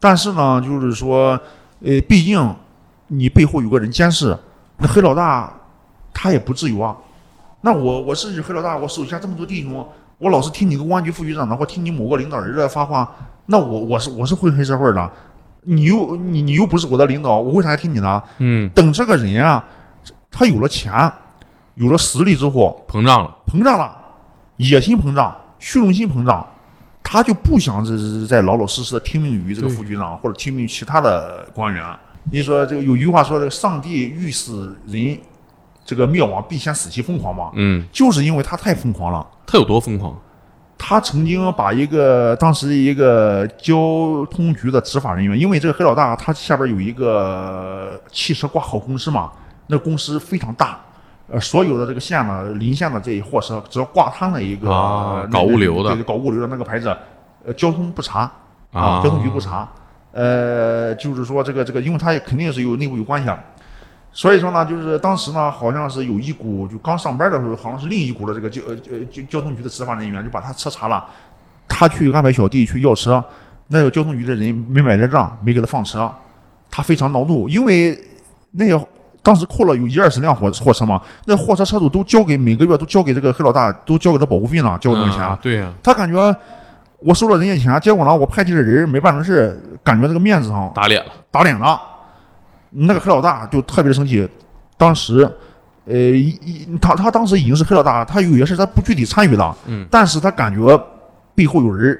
[0.00, 1.38] 但是呢，就是说，
[1.80, 2.54] 呃，毕竟
[3.08, 4.36] 你背后有个人监视，
[4.78, 5.52] 那黑老大
[6.12, 6.96] 他也不自由啊。
[7.62, 9.86] 那我我甚至黑老大，我手下这么多弟兄，
[10.18, 13.10] 我老是听你个公安局副局长的，或听你某个领导人的发话，
[13.46, 15.10] 那我我是我是混黑社会的，
[15.62, 18.22] 你又你你又不是我的领导，我为啥要听你的？
[18.38, 19.64] 嗯，等这个人啊，
[20.38, 20.92] 他有了钱，
[21.76, 23.34] 有了实力之后，膨胀了。
[23.46, 23.96] 膨胀了，
[24.58, 26.46] 野心膨胀，虚荣心膨胀，
[27.02, 31.82] 他就不想这这再老老实实的听命于这个副局长或者听命于其他的官员。
[32.30, 35.18] 你说这个有句话说，这个上帝欲使人
[35.86, 39.26] 这个灭亡，必先使其疯狂嘛，嗯，就是因为他太疯狂了。
[39.46, 40.14] 他有多疯狂？
[40.76, 49.32] 他曾经把一个当时一个交通局的执法人员，因为这个黑老大他下边有一个汽车挂号公司嘛，
[49.68, 50.78] 那公司非常大，
[51.28, 54.68] 呃，所有的这个县呢，邻县的这一货车，只要挂他那一个、
[55.32, 56.96] 搞物流的对，搞物流的那个牌子，
[57.44, 58.30] 呃，交通不查
[58.72, 59.68] 啊交通局不查，
[60.12, 63.38] 呃，就是说这个这个，因为他也肯定是有内部有关系啊。
[64.12, 71.04] 所以说呢，就是当时呢，好像是有一股就刚上班的时候，好像是另一股的这个交呃呃交交通局的执法人员就把他车查了，
[71.68, 73.22] 他去安排小弟去要车，
[73.68, 76.10] 那个交通局的人没买这账，没给他放车，
[76.70, 77.98] 他非常恼怒，因为
[78.52, 78.82] 那个
[79.26, 86.36] 当时扣了有一二十辆货货车嘛，那货车车主都交给每个月都交给这个黑老大，都交给他保护费呢，交这个钱，啊对呀、他感觉
[87.00, 91.10] 我收了人家钱，结果呢，我派去的人没办成事，感觉这个面子上打脸了。
[91.32, 91.80] 打脸了。
[92.70, 94.28] 那个黑老大就特别生气，
[94.76, 95.28] 当时，
[95.86, 95.94] 呃，
[96.80, 100.80] 他他当时已经是黑老大，他有些事他不具体参与了，嗯，但是他感觉
[101.34, 101.98] 背后有人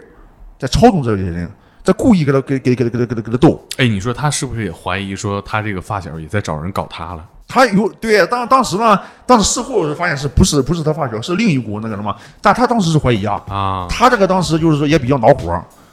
[0.61, 1.51] 在操纵这些人，
[1.87, 3.65] 在故意给他给给给给他给他给他斗。
[3.77, 7.25] 哎，你说他是不是也怀疑说他这个发小也在找人搞他了？
[7.47, 15.53] 他有对当当时呢，当时事后发现是不是不是他发小，是另一股那个什么，但他当时是怀疑啊，啊，他这个当时就是说也比较恼火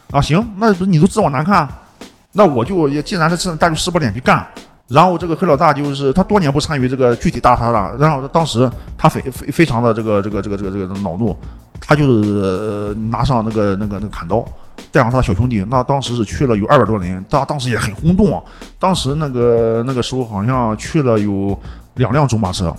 [0.09, 1.69] 啊，行，那你都指我难看，
[2.31, 4.43] 那我就也既然是这，那就撕破脸去干。
[4.87, 11.35] 然后这个黑老大就是他多年不参与这个具体大杀了，然后当时他非非非常的这个这个这个这个这个恼怒，
[11.79, 14.43] 他就是、呃拿上那个那个那个砍刀，
[14.91, 18.41] 带上他的小兄弟，那当时是去了有二百多人，当当时也很轰动啊。
[18.79, 21.59] 当时那个那个时候好像去了有
[21.95, 22.75] 两辆中巴车，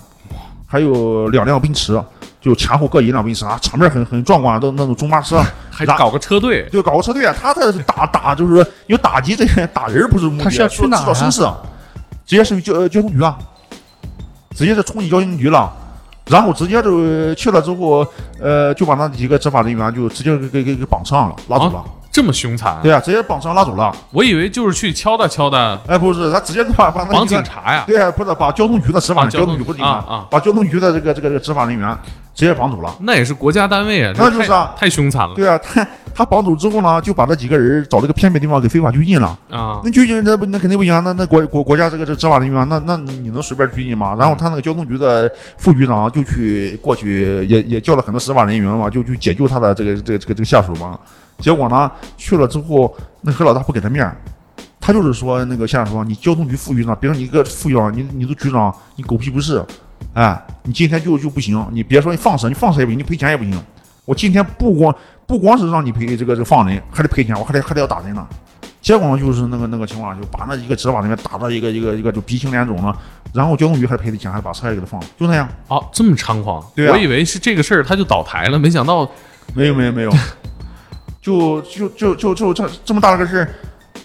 [0.65, 2.01] 还有两辆奔驰，
[2.39, 5.43] 就前后各一辆奔驰啊，场面很很壮观，都那种中巴车。
[5.69, 10.99] 还搞个车队，就搞个车队啊，他这是打打就是说有打击这些打人不是目的，他是要去哪啊？
[11.01, 11.41] 制造声势，
[12.25, 13.37] 直接是交呃交通局啊，
[14.51, 15.69] 直接是冲进交通局了，
[16.29, 18.05] 然后直接就去了之后，
[18.39, 21.83] 呃，就把那几个执法人员就直接给给给给绑上了，拉走了。
[22.15, 22.79] 这么凶残？
[22.81, 23.93] 对啊，直接绑上拉走了。
[24.11, 27.83] 我以为就是去敲打敲打，哎，不是，他直接把把那警察呀。
[27.85, 31.97] 对啊，不是把交通局的执法，啊交通局不是警察啊啊把交通局的这个这个这个执法人员
[32.33, 32.95] 直接绑走了。
[33.01, 39.37] 那也是国家单位啊，那就是啊太凶残了对啊，他他绑走之后呢，就把这几个人找了个偏僻地方给非法拘禁了。
[39.49, 39.81] 啊！
[39.83, 44.15] 那拘禁那不那肯定不行啊，那那国国国家这个这执法人员，那那你能随便拘禁吗？
[44.17, 50.97] 然后他那个交通局的副局长就去过去也也叫了很多执法人员嘛，就去解救他的这个这个这个这个下属嘛。
[51.39, 54.15] 结果呢，去了之后，那何老大不给他面儿，
[54.79, 59.63] 他就是说那个县长说你交通局副局长，别说你一个副局长，你你都局长，你狗屁不是，
[60.13, 63.61] 哎，你今天就就不行，你别说你放蛇，你放蛇也不行，你赔钱也不行。
[64.05, 64.95] 我今天不光
[65.25, 68.25] 不光是让你赔这个这个放人，还得赔钱，我还得还得要打人呢。
[68.81, 72.95] 结果呢，就是那个那个情况，就把那一个执法人员打到一个一个一个就鼻青脸肿了，
[73.33, 75.49] 然后交通局还赔的钱，还把车也给他放了，就那样。
[75.69, 76.63] 哦，这么猖狂！
[76.75, 79.09] 对啊我以为是这个事儿他就倒台了，没想到
[79.55, 80.11] 没有没有没有，
[81.25, 83.49] 就就就就就这这么大个事儿，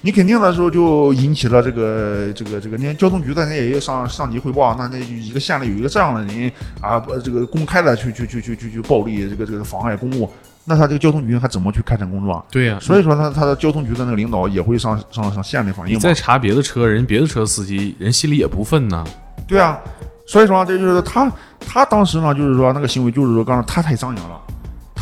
[0.00, 10.30] 你肯定的时候就引起了这个这个这个，连交通局的人也要上上级汇报，那那一个县里有一个这样的人啊，不这个公开的去去去去去去暴力这个这个妨碍公务，
[10.64, 12.42] 那他这个交通局还怎么去开展工作啊？
[12.50, 15.94] 对呀、所以说他他的交通局的那个领导也会上上上县里反映。
[15.94, 19.04] 你再查别的车，人别的车司机人心里也不忿呐。
[19.46, 19.78] 对啊，
[20.26, 24.40] 所以说这就是他他当时呢，就是说那个行为就是说刚才他太张扬了，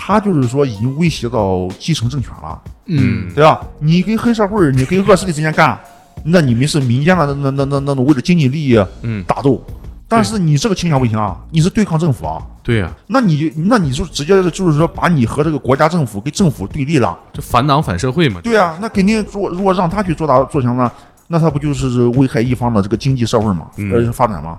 [0.08, 2.58] 他就是说已经威胁到基层政权了。
[2.86, 3.60] 嗯，对吧？
[3.78, 5.78] 你跟黑社会，你跟恶势力之间干，
[6.24, 9.62] 那你们是民间的那那那那种为了经济利益嗯，打斗，
[10.08, 18.40] 但是你这个倾向不行啊，你是对抗政府啊，对呀、那你那你就直接就是说把你和这个国家政府跟政府对立了，这反党反社会嘛。
[18.42, 20.90] 对啊，那肯定如果如果让他去做大做强呢，
[21.26, 24.58] 那他不就是危害一方的这个经济社会嘛，嗯呃发展嘛？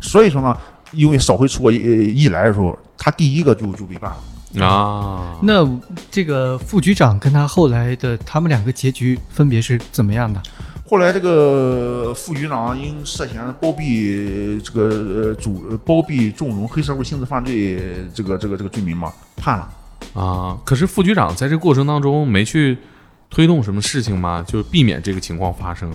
[0.00, 0.56] 所以说呢，
[0.90, 4.16] 因为扫黑除恶一一来的时候，他第一个就就被办了。
[4.58, 5.68] 啊，那
[6.10, 10.40] 这个副局长跟他后来的他们两个结局分别是怎么样的？
[10.88, 14.88] 后来这个副局长因涉嫌包庇这个
[15.26, 17.78] 呃主呃包庇纵容黑社会性质犯罪
[18.14, 19.68] 这个这个这个罪名嘛，判了。
[20.14, 22.78] 啊，可是副局长在这过程当中没去
[23.28, 24.42] 推动什么事情吗？
[24.48, 25.92] 就避免这个情况发生。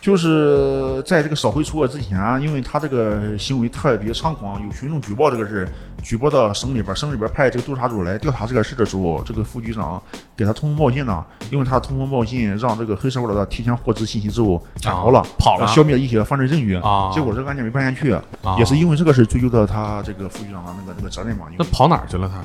[0.00, 5.68] 就是在这个扫黑除恶之前，因为他这个行为特别猖狂，有群众举报这个事，
[6.02, 10.02] 举报到省里边，省里边派这个督察组来调查这个事的时候，这个副局长
[10.34, 16.76] 给他通风报信呢，因为他通风报信让这个黑社会老大提前获知信息之后潜逃了，跑了消灭一些犯罪证据。
[16.76, 21.44] 啊结果这个案件没办下去，啊也是因为这个事追究到他这个副局长的那个那个责任嘛。
[21.58, 22.42] 那跑哪儿去了他？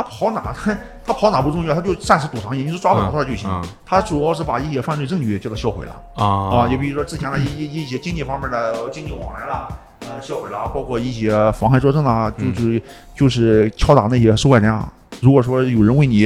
[0.00, 3.48] 他跑哪，他他跑哪不重要，他就暂时躲藏起，你是抓不着他就行。
[3.50, 5.92] 嗯嗯他主要是把一些犯罪证据叫他销毁了。
[6.14, 6.24] 啊
[6.64, 9.68] 啊，就比如说之前的一一一些经济方面的经济往来啦，
[10.00, 12.82] 呃，销毁了，包括一些妨害作证啦，嗯就是、
[13.14, 14.90] 就是敲打那些受害人啊。
[15.20, 16.20] 如果说有人问你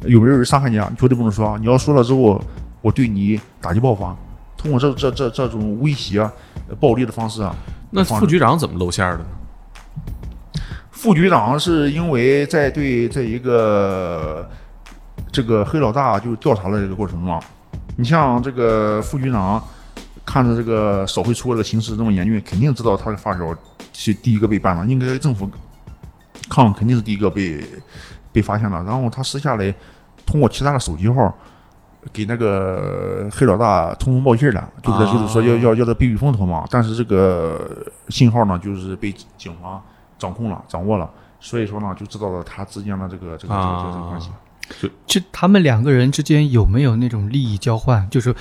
[0.00, 2.40] 有没有人伤害你啊，你绝对不能说，你要说了之后，
[2.80, 4.16] 我对你打击报复啊。
[4.56, 7.54] 通过这这这这种威胁、呃暴力的方式啊，
[7.90, 9.26] 那副局长怎么露馅儿的呢？
[11.04, 14.48] 副局长是因为在对这一个
[15.30, 17.42] 这个黑老大就调查的这个过程中，
[17.98, 19.62] 你像这个副局长
[20.24, 23.54] 看着这个扫黑除恶的形势这么严峻，肯定知道他的发小
[23.92, 25.46] 是第一个被办了，应该政府
[26.48, 27.62] 抗肯定是第一个被
[28.32, 28.82] 被发现了。
[28.84, 29.74] 然后他私下里
[30.24, 31.36] 通过其他的手机号
[32.14, 36.64] 给那个黑老大通风报信了，就是就是说要要要他避避风头嘛。
[36.70, 39.82] 但是这个信号呢，就是被警方
[40.18, 44.30] 掌控了、掌握了，所以说呢，就知道了他之间的这个这个这个这个这个关系。
[45.06, 48.08] 就他们两个人之间有没有那种利益交换？
[48.08, 48.34] 就是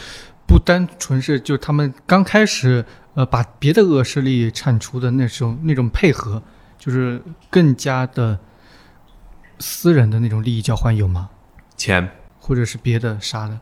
[0.47, 6.41] 不单纯是就他们刚开始呃把别的恶势力铲除的那种那种配合，
[6.77, 8.39] 就是更加的
[9.59, 11.29] 私人的那种利益交换有吗？
[11.75, 12.09] 钱
[12.39, 13.59] 或者是别的啥的？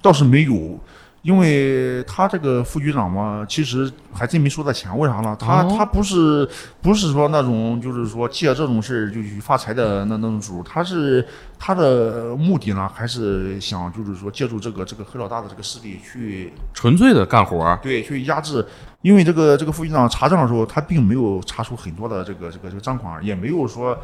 [0.00, 0.80] 倒是没有，
[1.22, 4.96] 因为他这个副局长嘛，其实还真没收到钱。
[4.98, 5.36] 为啥呢？
[5.38, 6.48] 他、哦他不是
[6.80, 11.24] 不是说那种就是说借这种事儿就去发财的那那种主，他是
[11.60, 18.66] 他的目的呢，还是想就是说借助这个这个黑老大的这个势力去纯粹的干活儿，对去压制。
[19.02, 23.96] 因为这个这个副局长查账的时候，他并没有查出很多的这个这个这个赃款，也没有说。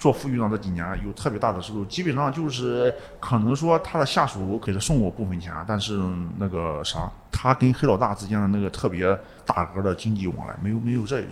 [0.00, 6.00] 做副局长这几年有特别大的收入，基本上就是可能说他的下属给他送过部分钱，但是
[6.38, 9.06] 那个啥，他跟黑老大之间的那个特别
[9.44, 11.28] 大额的经济往来没有没有这种。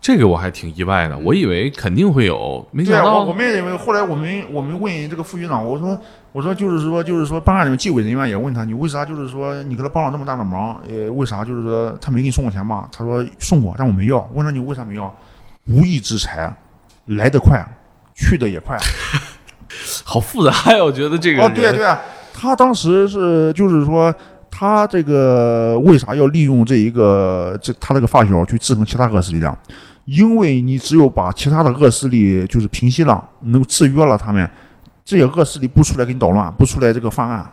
[0.00, 5.98] 这个我还挺意外的，我以为肯定会有，没对啊，想到我我们也认为，后来我们我们问这个副局长，我说
[6.30, 12.88] 我说就是说就是说办案的纪委人员也问他，你为啥就是说你给他帮了这么大的忙，呃，为啥就是说他没给你送过钱吗？
[12.92, 14.20] 他说送过，但我没要。
[14.34, 15.12] 问他你为啥没要？
[15.66, 16.54] 无义之财，
[17.06, 17.66] 来得快，
[18.14, 18.78] 去的也快。
[20.04, 22.00] 好复杂呀，我觉得这个哦，对啊对啊，
[22.32, 24.14] 他当时是就是说，
[24.50, 29.56] 他这个为啥要利用这一个这他这个发小去制衡其他恶势力量？
[30.04, 34.48] 因为你只有把其他的恶势力就是平息了，能够制约了他们，
[35.04, 37.50] 这些恶势力不出来给你捣乱，不出来这个犯案，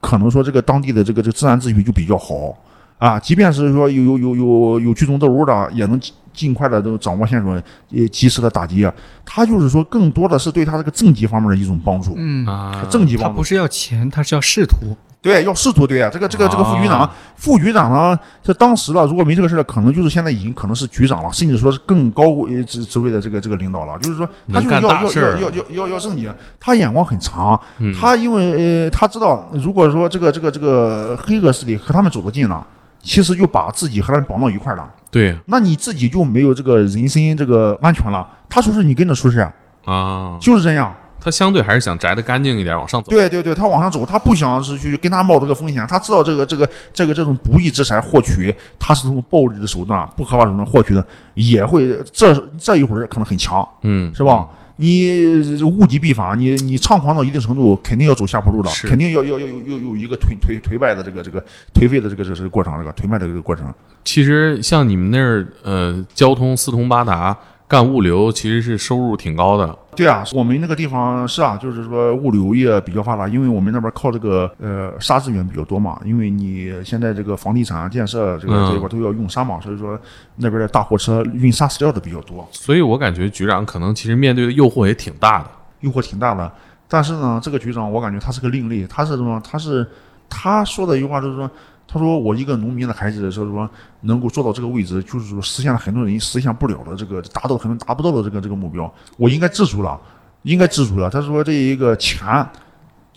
[0.00, 2.56] 可能说这个当地的这个这个治安秩序就比较好
[3.00, 3.18] 啊。
[3.18, 8.88] 即便是说有有有有有聚众斗殴的，也能尽尽快的都掌握线索，也及时的打击。
[9.24, 12.14] 他就是说，更多的是对他这个政绩方面的一种帮助。
[12.16, 14.96] 嗯，啊，政绩帮助他不是要钱，他是要仕途。
[15.22, 23.98] 对，要仕途对啊，这个这个这个副局长，啊副局长呢，这当时了，如果没这个事儿，可能就是现在已经可能是局长了，甚至说是更高呃职职位的这个这个领导了。
[23.98, 26.26] 就是说，他就是要要要要要要要政绩，
[26.58, 32.66] 他眼光很长，嗯他因为呃他知道，如果说这个这个这个黑恶势力和他们走得近了，
[33.02, 38.26] 其实就把自己和他绑到一块儿了，对那你自己就没有这个人身这个安全了。
[38.48, 39.40] 他出事你跟着出事，
[39.84, 40.94] 啊，就是这样。
[41.22, 43.10] 他相对还是想摘得干净一点，往上走。
[43.10, 54.48] 对对对，他往上走，他不想是去跟他冒这个风险，他知道这个这个这个这种不义之财获取，他是通过暴力的手段、不合法手段获取的，也会这这一会儿可能很强，嗯，是吧？
[54.80, 61.38] 你物极必反，你你猖狂到一定程度，肯定要走下坡路的，肯定要要要有有有一个颓颓颓败的这个这个
[61.74, 63.72] 颓废的这个这个这个过程，这个颓败的这个过程。
[64.04, 67.36] 其实像你们那儿，呃，交通四通八达，
[67.68, 69.78] 干物流其实是收入挺高的。
[69.96, 79.98] 对啊，我们那个地方是啊，就是说物流业比较发达，因为我们那边靠这个呃沙资源比较多嘛，因为你现在这个房地产建设这个嗯这一块都要用沙嘛，所以说
[80.36, 85.50] 那边的大货车运沙石料的比较多，所以我感觉局长可能其实面对的诱惑也挺大的。
[85.80, 86.50] 诱惑挺大的。
[86.86, 89.40] 但是呢，这个局长我感觉他是个另类，他是什么？
[89.48, 89.86] 他是
[90.28, 91.50] 他说的一句话就是说，
[91.92, 93.68] 他说我一个农民的孩子，说说
[94.02, 100.00] 能够做到这个位置，就是说实现了很多人实现不了的这个，达到很多人达不到的这个这个目标，我应该知足了，
[100.42, 101.10] 应该知足了。
[101.10, 102.46] 他说这一个钱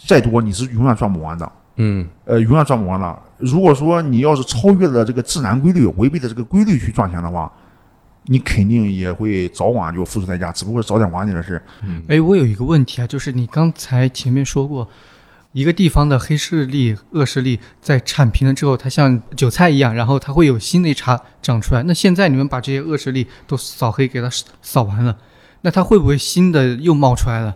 [0.07, 1.51] 再多，你是永远赚不完的。
[1.75, 3.21] 嗯，呃，永远赚不完了。
[3.38, 7.51] 如果说你要是超越了这个自然规律，违背了这个规律去赚钱的话，
[8.25, 11.62] 你肯定也会早晚就付出代价，只不过是早点晚点的事。
[12.07, 14.88] 哎，我有一个问题啊，就是你刚才前面说过，
[15.53, 21.83] 一个地方的黑势力、恶势力在铲平了之后，它像韭菜一样，然后它会有新的一茬长出来。
[21.83, 24.29] 那现在你们把这些恶势力都扫黑给它
[24.61, 25.15] 扫完了，
[25.61, 27.55] 那它会不会新的又冒出来了？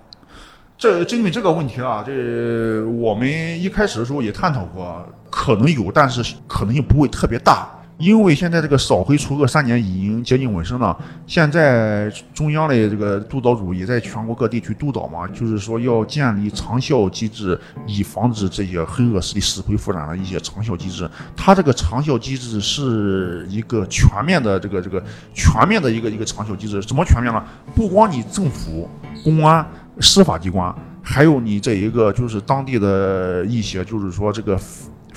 [0.78, 3.28] 这针对这个问题啊，这我们
[3.60, 7.68] 一开始的时候也探讨过，可能有，但是可能性不会特别大。
[7.98, 21.10] 因为现在这个扫黑除恶三年已经接近尾声了，现在中央的这个督导组也在全国各地去督导嘛，就是说要建立长效机制，以防止这些黑恶势力死灰复燃的一些长效机制。
[21.36, 27.44] 它这个长效机制是一个全面的这个这个全面的一个一个长效机制，怎么全面呢？
[27.74, 28.88] 不光你政府、
[29.24, 29.68] 公安、
[30.02, 34.60] 司法机关，还有你这一个就是当地的一些就是说这个。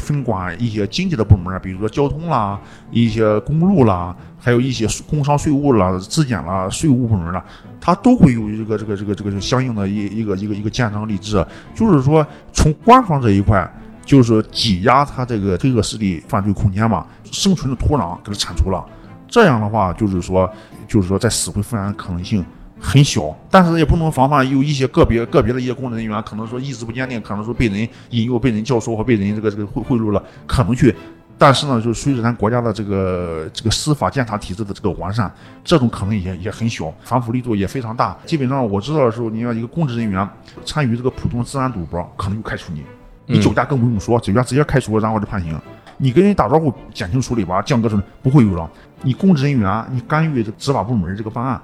[0.00, 2.58] 分管一些经济的部门，比如说交通啦、
[2.90, 7.44] 一些公路啦，还有一些工商税务啦、质检啦、税务部门啦，
[7.80, 13.70] 它都会有一个这个这个这个相应的一一个一个一个建章立制，就是说从官方这一块，
[14.04, 18.84] 就是挤压它这个黑恶势力犯罪空间嘛，生存的土壤给它铲除了。
[19.28, 20.50] 这样的话，就是说，
[20.88, 22.44] 就是说在死灰复燃的可能性。
[22.80, 30.94] 很小，但是也不能防范有一些个别个别的一些公职人员，可能说意志不坚定，可能说被人引诱、被人教唆或被人这个这个贿贿赂了，可能去。
[31.36, 35.32] 但是呢，就随着咱国家的这个这个司法监察体制的这个完善，
[35.64, 38.14] 这种可能也也很小，反腐力度也非常大。
[38.26, 40.28] 基本上我知道的时候，你要一个公职人员
[40.66, 42.82] 参与这个普通治安赌博，可能就开除你。
[43.24, 45.58] 你酒驾更不用说，酒驾直接开除，然后就判刑。
[45.96, 48.68] 你跟人打招呼减轻处理吧，降格处理不会有了。
[49.02, 51.60] 你公职人员，你干预这执法部门这个办案。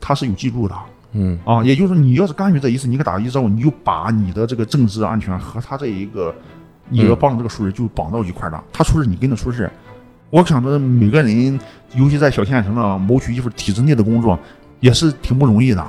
[0.00, 0.74] 他是有记录的，
[1.12, 6.34] 嗯啊，也就是说，你要是干预这一次，你给打一招呼，你就把你的这个政治安全和他这一个
[6.88, 8.62] 你要帮这个熟人就绑到一块儿了。
[8.72, 9.70] 他出事，你跟着出事。
[10.30, 11.58] 我想着每个人，
[11.94, 14.38] 尤其在小县城呢，谋取一份体制内的工作，
[14.80, 15.84] 也是挺不容易的。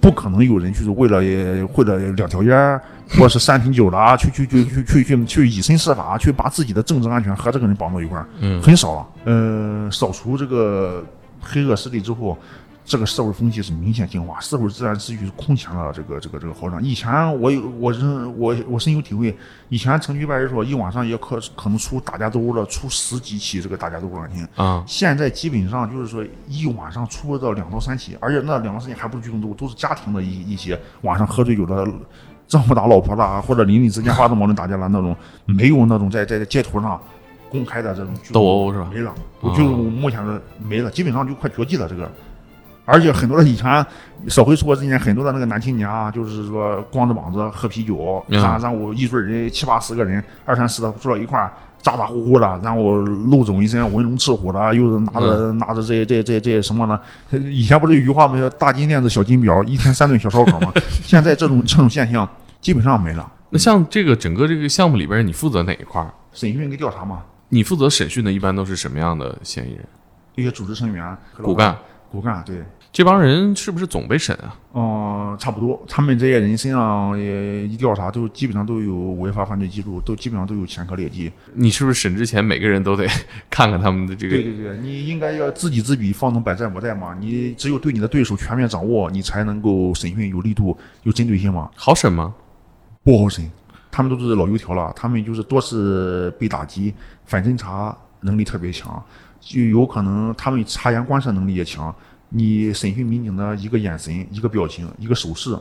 [0.00, 2.80] 不可能有人就是为了为了两条烟，
[3.10, 9.06] 或者是三瓶酒了，去去去去去去去以身试法，去把自己的政治安全和这个人绑到一块儿，嗯很少了。
[9.24, 11.04] 呃，扫除这个
[11.38, 12.38] 黑恶势力之后，
[12.84, 16.84] 这个社会风气是明显净化，社会自然秩序是空前了这个这个这个好转。
[16.84, 17.10] 以前
[17.40, 19.34] 我有我认我我深有体会，
[19.70, 24.46] 以前城区派出所一晚上也可可能出打架斗殴了，出十几起这个打架斗殴案件。
[24.54, 31.88] 啊现在基本上就是说一晚上出不到两到三起，而且那两到三起还不是聚众斗殴，都是家庭的一一些晚上喝醉酒的
[32.46, 35.16] 丈夫打老婆了，或者邻里之间发生矛盾打架了那种，
[35.46, 37.00] 没有那种在在街头上
[37.48, 38.90] 公开的这种斗殴是吧？
[38.92, 39.14] 没了，
[39.56, 42.10] 就目前的没了，基本上就快绝迹了这个。
[42.84, 43.84] 而且很多的以前
[44.28, 57.00] 社会出国之前，很多的那个男青年啊，就是说光着膀子喝啤酒，然后一堆人七八十个人，二三十的坐到一块儿，咋咋呼呼的，然后露肿一身文龙赤虎的，又是拿着、拿着这这这这什么呢？
[57.50, 58.38] 以前不是有句话吗？
[58.38, 60.72] 叫大金链子小金表，一天三顿小烧烤吗？
[61.02, 62.28] 现在这种这种现象
[62.60, 63.30] 基本上没了。
[63.50, 66.12] 那像这个整个这个项目里边，你负责哪一块儿？
[66.32, 69.86] 审讯跟调查嘛，你负责审讯的一般都是什么样的嫌疑人？
[70.34, 71.76] 一些组织成员、骨干，
[72.14, 72.62] 骨干对。
[72.92, 74.56] 这帮人是不是总被审啊？
[74.72, 75.84] 嗯，差不多。
[75.88, 81.32] 他们这些人身上也一调查，都基本上都有违法犯罪记录，都基本上都有前科劣迹。
[81.54, 83.04] 你是不是审之前每个人都得
[83.50, 84.36] 看看他们的这个？
[84.36, 87.16] 对对对，你应该要知己知彼，方能百战不殆嘛。
[87.18, 91.68] 你只有对你的对手全面掌握，你才能够审讯有力度、有针对性嘛。
[91.74, 92.32] 好审吗？
[93.02, 93.44] 不好审，
[93.90, 96.94] 他们都是老油条了，他们就是多次被打击，
[97.24, 99.04] 反侦查能力特别强，
[99.44, 101.94] 就有可能他们察言观色能力也强。
[102.30, 105.56] 你审讯民警的一个眼神、一个表情、一个手势，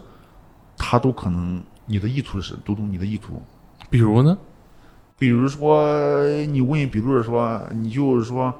[0.76, 3.40] 他都可能你的意图是读懂你的意图。
[3.90, 4.36] 比如呢？
[5.20, 8.52] 比如说你问，比如说你就是说，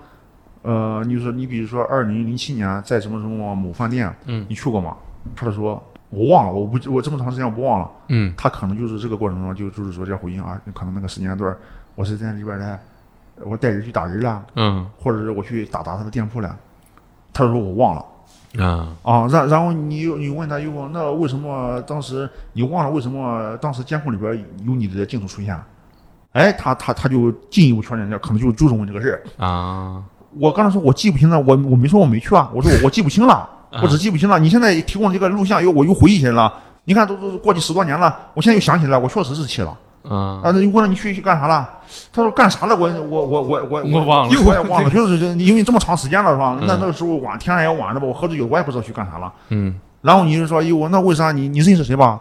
[0.62, 4.96] 呃，你说你比如说二零零七年在什么什么某饭店，嗯，你去过吗？
[5.36, 7.90] 他就说我忘了，我不我这么长时间我不忘了。
[8.10, 11.58] 嗯他可能就是这个过程中就就是说这回应啊，可能那个时间段儿
[11.96, 12.80] 我是在里边儿来，
[13.42, 16.56] 我带人去打人了，嗯或者是我去打砸他的店铺了。
[17.34, 18.06] 他说我忘了
[18.64, 25.60] 啊啊，然然后你又你问他又那为什么当时你忘了为什么当时监控里边有你的镜头出现？
[26.34, 29.44] 哎，他他他就进一步确认，可能就就是问这个事儿。
[29.44, 30.04] 啊
[30.40, 33.48] 我刚才说我记不清了，我我没说我没去啊，我说我我记不清了，
[33.84, 34.40] 我只记不清了。
[34.40, 36.54] 你现在提供这个录像，又我又回忆起来了。
[36.86, 39.78] 你看都都过去十多年了，我现在又想起来了，我确实是去了。
[40.08, 41.70] 啊啊，那你问了你去去干啥了？
[42.12, 42.76] 他说干啥了？
[42.76, 46.58] 我我我我我我忘了我也忘了，就是因为这么长时间了是吧？
[46.62, 49.32] 那嗯那个时候晚天也晚了吧，我喝醉酒，我也不知道去干啥了。
[49.50, 52.20] 嗯然后你就说，哟，那为啥你你认识谁吧？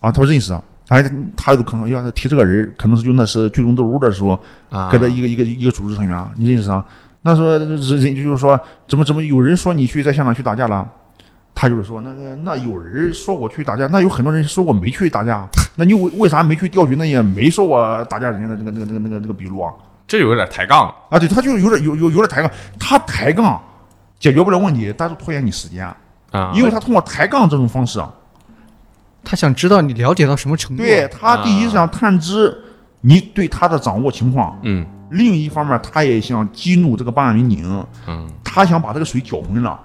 [0.00, 0.62] 啊，他说认识啊。
[0.88, 1.02] 哎，
[1.34, 4.38] 他有可能要是提这个人，可能是就那是聚众斗殴的时候，
[4.70, 6.84] 啊，跟他一个一个一个组织成员，你认识啊？
[7.22, 7.78] 那说人人
[8.14, 10.86] 就是说，怎么怎么有人说你去在现场去打架了？
[11.54, 15.46] 他就是说，那个那有人说我去打架，那有很多人说我没去打架，
[15.76, 19.72] 那你为为啥没去调取那也没说我打架人家的那个那个那个那个那个笔录啊？
[20.06, 20.86] 这有点抬杠。
[20.86, 20.94] 了。
[21.10, 23.60] 啊，对，他就有点有有有点抬杠，他抬杠
[24.18, 25.86] 解决不了问题，但是拖延你时间，
[26.30, 28.12] 啊，因为他通过抬杠这种方式啊，
[29.22, 30.82] 他想知道你了解到什么程度。
[30.82, 32.54] 对他第一是想探知
[33.00, 34.84] 你对他的掌握情况，嗯。
[35.10, 38.28] 另一方面他也想激怒这个办案民警，嗯。
[38.42, 39.78] 他想把这个水搅浑了，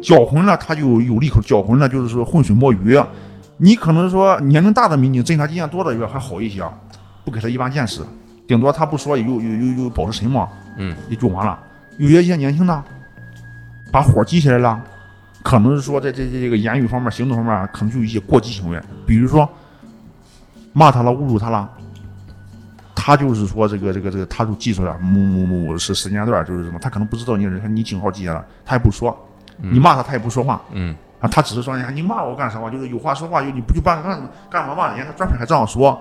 [0.00, 3.00] 搅浑了他就有利口，搅浑了就是说浑水摸鱼。
[3.56, 6.62] 你可能说年龄大的民警侦查经验多的还好一些，
[7.24, 8.02] 不给他一般见识，
[8.46, 11.58] 顶多他不说有有有有保持沉默，嗯也就完了。
[11.98, 12.84] 有些一些年轻的，
[13.90, 14.80] 把火激起来了，
[15.42, 19.48] 可能是说在这这这个言语方面、行动方面，可能就有一些过激行为，比如说
[20.72, 21.68] 骂他了、侮辱他了，
[22.94, 29.18] 他就是说这个这个这个，他就记出来某某某某是时间段，就是什么，他可能不知道你你警号记下了，他也不说，
[29.60, 32.70] 你骂他他也不说话嗯啊，他只是说，哎呀，你骂我干什么？
[32.70, 35.04] 就是有话说话，就你不就干干干嘛骂人家？
[35.04, 35.98] 他专门还这样说，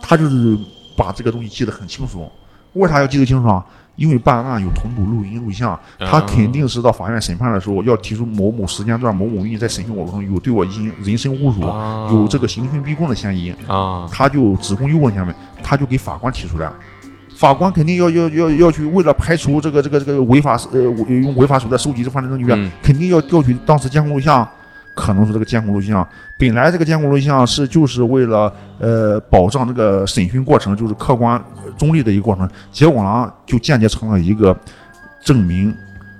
[0.00, 0.58] 他就是
[0.96, 2.28] 把这个东西记得很清楚。
[2.72, 3.64] 为啥要记得清楚啊？
[3.94, 15.32] 因为办案有同步录音录像，他肯定是到法院审判的时候要提出某某时间段某某人在审讯过程中有对我进行人身侮辱，啊有这个刑讯逼供的嫌疑，啊他就指控有问下面，
[15.62, 16.72] 他就给法官提出来，
[17.42, 24.48] 法官肯定要要要要去为了排除这个这个这个违法呃用违法手段收集这犯罪证据，嗯肯定要调取当时监控录像。
[24.94, 26.06] 可能说这个监控录像
[26.38, 34.56] 本来这个监控录像是就是为了呃保障这个审讯过程就是客观呃中立的一个过程，结果呢就间接成了一个
[35.24, 35.74] 证明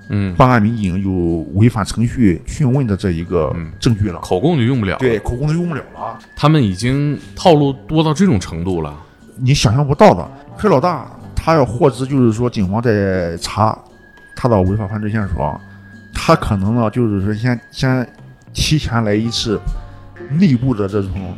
[0.09, 4.19] 嗯，办案民警有违反程序讯问的这一个嗯证据了。
[4.19, 8.93] 口供就用不了。，对，口供就用不了了，他们已经套路多到这种程度了。
[9.37, 10.27] 你想象不到的。
[10.55, 11.11] 黑老大
[11.43, 13.77] 他要获知，就是说警方在查
[14.33, 15.59] 他的违法犯罪线索，
[16.13, 18.07] 他可能呢就是说先先
[18.53, 19.59] 提前来一次
[20.39, 21.35] 内部的这种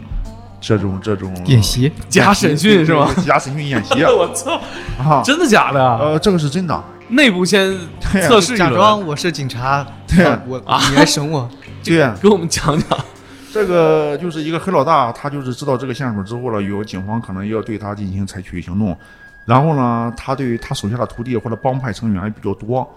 [0.61, 3.11] 这种这种演习，假审讯是吗？
[3.15, 4.61] 对 假审讯演习我操，
[4.99, 5.79] 啊，真的假的？
[5.97, 6.83] 呃，这个是真的。
[7.09, 10.59] 内部先测试一假，装我是警察，对啊我
[10.91, 11.49] 你来审我。
[11.83, 12.99] 对，给我们讲讲。
[13.51, 18.95] 这个就是一个黑老大，他就是知道这个线索之后了，有警方可能要对他进行采取行动。
[19.45, 22.87] 然后呢，他对他手下的徒弟或者帮派成员也比较多，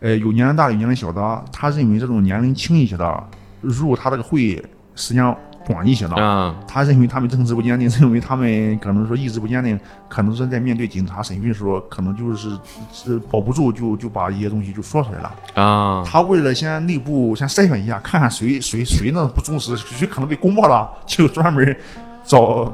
[0.00, 1.44] 呃，有年龄大的，有年龄小的。
[1.52, 3.24] 他认为这种年龄轻一些的
[3.60, 4.62] 入他这个会
[4.94, 5.36] 时间
[5.66, 9.78] 短一些的，啊，他认为他们政治不坚定， 认为他们可能说意志不坚定，
[10.08, 12.58] 可能是在面对警察审讯的时候，可能就是
[12.90, 15.34] 是保不住就就把一些东西就说出来了。
[15.62, 21.76] 啊，他为了先内部先筛选一下，看看谁谁谁呢不忠实，谁可能被攻破了，就专门
[22.24, 22.72] 找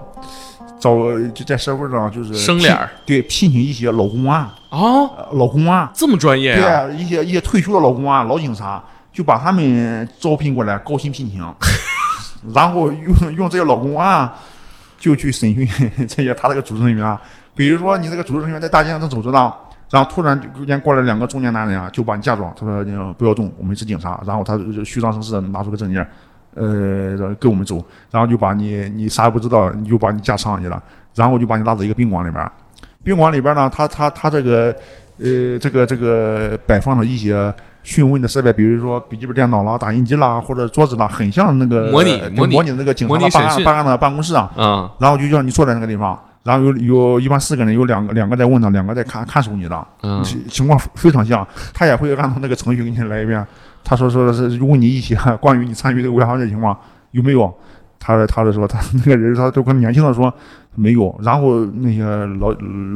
[0.78, 0.96] 找
[1.34, 6.56] 就在社会上就是生脸儿对聘请一些老公安、哦，呃老公安，这么专业啊？
[6.60, 11.40] 对啊，一些一些退休的老公安、老警察，就把他们招聘过来，高薪聘请，
[12.54, 14.30] 然后用用这些老公安
[14.98, 15.68] 就去审讯
[16.06, 17.18] 这些他这个组织人员，
[17.54, 19.52] 比如说你这个组织人员在大街上正走着呢。
[19.90, 26.04] 然后突然就间过来两个中年男人啊，就把你架住，他说：“你不要动，我们是警察。”然后他就虚张声势的拿出个证件，
[26.54, 30.82] 呃，跟我们走，然后就把你你啥也不知道，你就把你架车上去了，
[31.14, 32.50] 然后就把你拉到一个宾馆里边儿。
[33.02, 34.74] 宾馆里边儿呢，他他他这个
[35.18, 37.52] 呃这个这个摆放了一些
[37.82, 44.50] 讯问的设备，比如说笔记本电脑啦、打印机啦或者桌子啦，很像那个模拟呃模拟模拟那个警察的办案办案的办公室啊。
[44.56, 53.46] 嗯然后就让你坐在那个地方，然后有有一般四个人，有两个两个在问他，两个在看看守你的，嗯情情况非常像，他也会按照那个程序给你来一遍。
[53.84, 56.76] 他说说是问你一些 关于你参与这个违法犯罪情况
[57.10, 57.52] 有没有，
[58.00, 60.32] 他他的说他那个人他都跟年轻的说
[60.74, 62.02] 没有，然后那些
[62.40, 62.50] 老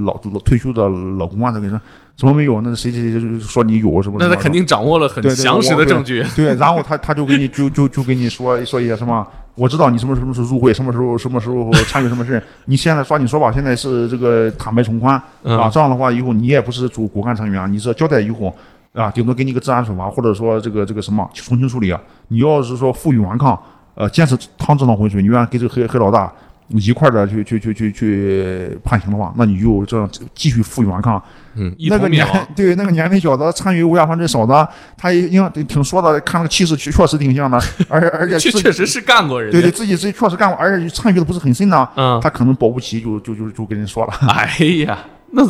[0.05, 1.81] 老老退休的老公啊，这个说
[2.17, 2.61] 怎么没有？
[2.63, 4.17] 那谁谁谁就说你有什么？
[4.19, 6.25] 那他肯定掌握了很详实的证据。
[6.35, 9.25] 对，然后他他就给你就就就给你说说一些什么，
[9.55, 15.15] 我知道你什么什么时候入会，什么时候什么时候参与什么事，你现在抓紧说吧，现在是这个坦白从宽。
[15.15, 15.71] 啊，嗯。
[15.73, 18.53] 这样的话以后你也不是主骨干成员，你是交代以后
[19.01, 22.01] 啊，顶多给你个治安处罚，或者说这个这个什么从轻处理啊。
[22.29, 23.61] 你要是说负隅顽抗，
[23.95, 26.33] 呃，坚持趟这趟浑水，你愿意跟这个黑黑老大。
[26.73, 31.19] 一块儿的去去去去去判刑的话，那你就这样继续负隅顽抗，
[31.55, 32.27] 嗯，一那个年。
[32.55, 39.51] 对那个年龄小的参与违法犯罪少的，他也应挺说的，看那个气势确确实挺像的， 而且而且确确实是干过人。
[39.51, 44.13] 对对自己自己确实干过，而且参与的不是很深呢，嗯，他可能保不齐就就就就跟人说了。
[44.29, 44.99] 哎呀，
[45.31, 45.43] 那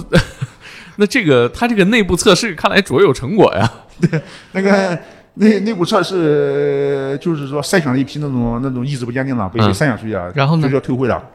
[0.99, 3.73] 那这个他这个内部测试看来卓有成果呀。
[4.01, 4.21] 对
[4.53, 4.99] 那个
[5.35, 11.23] 内内部测试就是说筛选了一批那种那种意志不坚定的，被筛选出去啊，然后呢就叫退会了。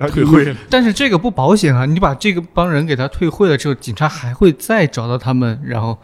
[0.00, 1.84] 然后退会， 但是这个不保险啊！
[1.84, 5.98] 你把这个帮人给他退会了之后，警察还会再找到他们，然后，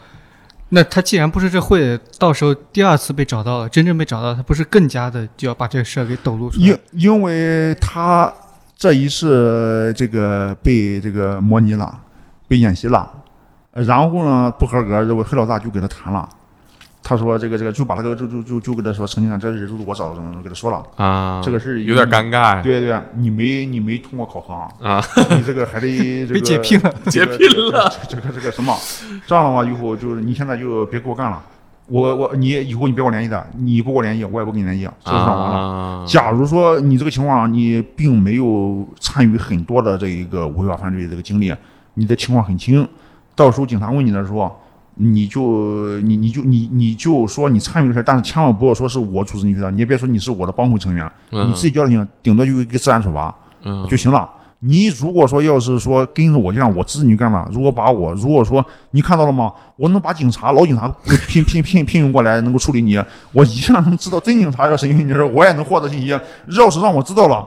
[0.68, 6.78] 那他既然不是这会，到时候第二次被找到了，真正被找到，他不是更加的就要把这个事儿给抖露出来因？
[6.92, 8.30] 因为他
[8.76, 11.98] 这一次这个被这个模拟了，
[12.48, 13.10] 被演习了，
[13.72, 16.28] 呃然后呢不合格，这个黑老大就给他谈了。
[17.08, 20.82] 他说这个这个就把这个就就就就给他说，陈警长，这人都是我找的，给他说了。
[20.96, 22.60] 啊，这个事有点尴尬。
[22.60, 24.52] 对对，你没你没通过考核，
[24.84, 27.88] 啊，你这个还得解聘了，解聘了。
[28.08, 28.76] 这个这个这个什么？
[29.24, 31.40] 这样的话以后就是你现在就别给我干了，
[31.86, 35.56] 我我你以后你别跟我联系的，你不跟我联系，我也不跟你联系，这就算完了。
[35.56, 41.54] 啊，假如说你这个情况你并没有参与很多的这一个违法犯罪这个经历，
[41.98, 42.86] 你的情况很轻，
[43.34, 44.56] 到时候警察问你的时候，
[44.94, 53.34] 你就你你就你你就说你参与的事，但是千万不要说是我组织你去的，你也别说你是我的帮会成员，嗯你自己交代行，顶多就一个治安处罚
[53.64, 54.30] 嗯就行了。
[54.60, 57.46] 你如果说要是说跟着我这样，我支持你干嘛？
[57.52, 59.52] 如果把我，如果说你看到了吗？
[59.76, 60.88] 我能把警察老警察
[61.28, 62.98] 聘 聘聘聘用过来，能够处理你，
[63.32, 66.06] 我一样能知道真警察要审讯你的时候，我也能获得信息。
[66.06, 67.46] 要是让我知道了，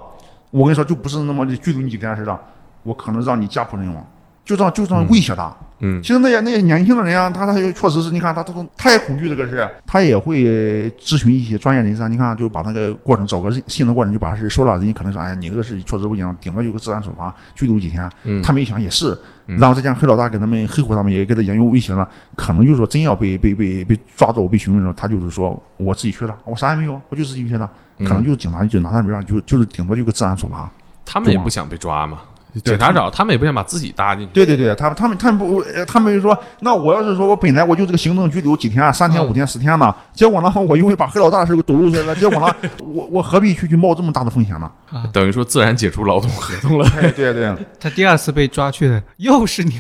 [0.51, 2.39] 我跟你说，就不是那么的拘留你几天似的，
[2.83, 4.05] 我可能让你家破人亡，
[4.49, 5.55] 就这样就这样威胁他。
[5.81, 12.07] 嗯其实那些那些年轻的人啊，他他也确实是，你看他他都他也恐惧这个事，他也会咨询一些专业人士啊。
[12.07, 18.09] 你看，就把那个过程找个信的过程，就把事说了，人家可能说，哎呀，你这个事确实不行，顶多有个治安处罚，拘留几天。
[18.23, 27.69] 嗯他们一想也是，嗯然后再加上黑老大给他们黑虎他们也给他言语威胁了，可能就是说真要被被被被抓走被询问的时候，他就是说我自己去了，我啥也没有，我就是自己去了，
[27.99, 30.69] 可能就是警察就拿他没办法，就就是顶多就个治安处罚。
[31.05, 32.19] 他们也不想被抓嘛。
[32.63, 34.31] 警察找他们也不想把自己搭进去。
[34.33, 44.69] 对对对，他们他们他们不，呃他们就说，那我要是说我本来我就这个行政拘留几天，啊三天嗯五天十天呢，结果呢，我因为把黑老大的事给抖露出来了，结果呢， 我我何必去去冒这么大的风险呢？
[45.13, 49.77] 等于说自然解除劳动合同了，对对对， 他第二次被抓去的又是你，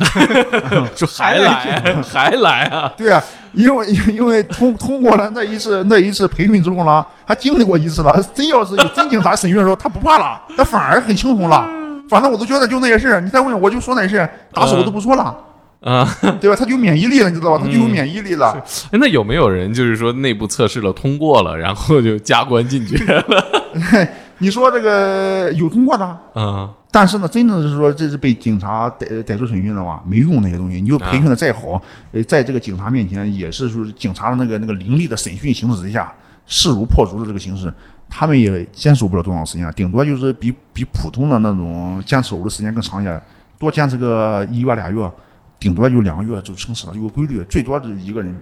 [0.95, 2.91] 就还来还来啊！
[2.95, 3.21] 对啊，
[3.53, 11.67] 因为因为通通过了那一次那一次培训之后呢，他经历过一次了，真要是有真警察审讯的时候，他不怕了，他反而很轻松了。
[12.09, 15.37] 反正我都觉得就那些事儿，你再问我就说那些事儿，打死我都不说了，
[15.81, 16.05] 啊，
[16.41, 16.55] 对吧？
[16.55, 17.63] 他就有免疫力了，你知道吧？
[17.63, 18.51] 他就有免疫力了。
[18.91, 23.47] 哎那有没有人就是说内部测试了通过了，然后就加官进爵了？
[24.41, 30.79] 你说这个有通过的， 啊，但是呢，真正是说这是被警察逮逮住审讯的话，没用那些东西。
[30.81, 31.81] 你就培训的再好，
[32.13, 36.11] 呃，在这个警察面前也是说警察的那个那个凌厉的审讯形式之下，
[36.47, 37.71] 势如破竹的这个形式，
[38.09, 43.21] 他们也坚守不了多长时间，顶多就是比比普通的那种坚守的时间更长一些，
[43.57, 45.11] 多坚持个一月俩月，
[45.59, 48.35] 顶多就两个月就撑死了，有个规律，最多是一个人。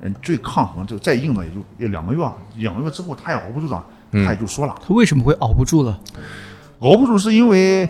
[0.00, 2.24] 嗯，最抗衡就再硬的也就也两个月，
[2.58, 5.98] 两个月之后他也熬不住了，他也就说了，他为什么会熬不住了？
[6.78, 7.88] 熬不住是因为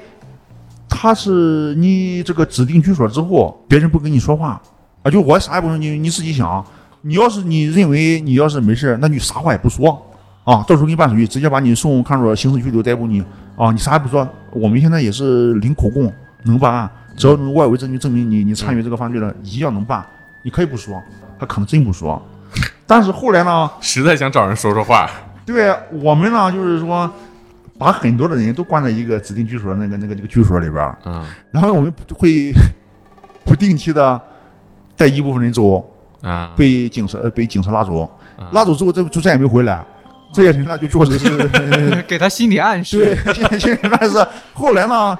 [0.88, 4.58] 他是你这个指定居所之后，别人不跟你说话
[5.02, 6.64] 啊，就我啥也不说，你你自己想。
[7.02, 10.07] 你要是你认为你要是没事，那你啥话也不说
[10.50, 13.22] 啊，到时候给你办手续，直接把你送看守所刑事拘留逮捕你
[13.54, 14.26] 啊，你啥也不说。
[14.50, 16.10] 我们现在也是零口供
[16.44, 20.02] 能办案，只要能外围证据证明你你参与这个犯罪了，一样能办。
[20.42, 21.02] 你可以不说，
[21.38, 22.20] 他可能真不说。
[22.86, 25.10] 但是后来呢， 实在想找人说说话，
[25.44, 27.10] 对我们呢，就是说，
[27.76, 32.50] 把很多的人都关在一个指定居所那个那个那个居所里边儿，嗯然后我们会
[33.44, 34.18] 不定期的
[34.96, 35.84] 带一部分人走，
[36.22, 38.00] 啊，被警察呃被警察拉走
[38.38, 39.84] 啊，拉走之后这就再也没回来，
[40.32, 43.16] 这些人那就确实是给他心理暗示。
[43.24, 45.16] 对，现在现在但是后来呢，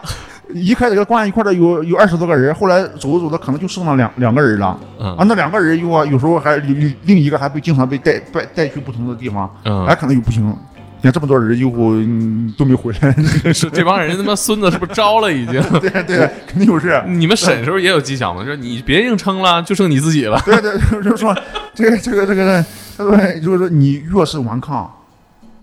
[0.55, 4.67] 一开始跟关一块的有有二十多个人，后来走着走着可能就剩了两两个人了。
[4.67, 10.55] 啊，嗯那两个人又啊，有时候还另另一个还被经常被带带带去不同的地方，嗯还可能又不行。
[11.01, 13.15] 你看这么多人，以后嗯都没回来，
[13.55, 15.63] 是这帮人他妈孙子是不是招了已经？
[15.79, 17.01] 对对，肯定有事。
[17.07, 18.43] 你们审时候也有技巧吗？
[18.45, 20.43] 说你别硬撑了，就剩你自己了。
[20.45, 21.33] 对对， 就是说
[21.73, 22.65] 这个这个这个，
[22.97, 24.93] 他说就是说你越是顽抗，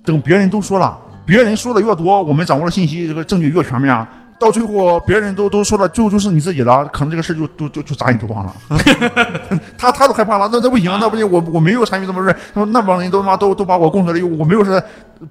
[0.06, 8.54] 等别人都说了，别人说的越多，我们掌握的信息这个证据越全面，到最后别人都都说了，最后就是你自己了，可能这个事就就就就砸你头上了。
[9.78, 14.82] 他他都害怕了，那那不行，那不行，我我没有参与这么事，他说那帮人都他妈都都把我供出来，我没有是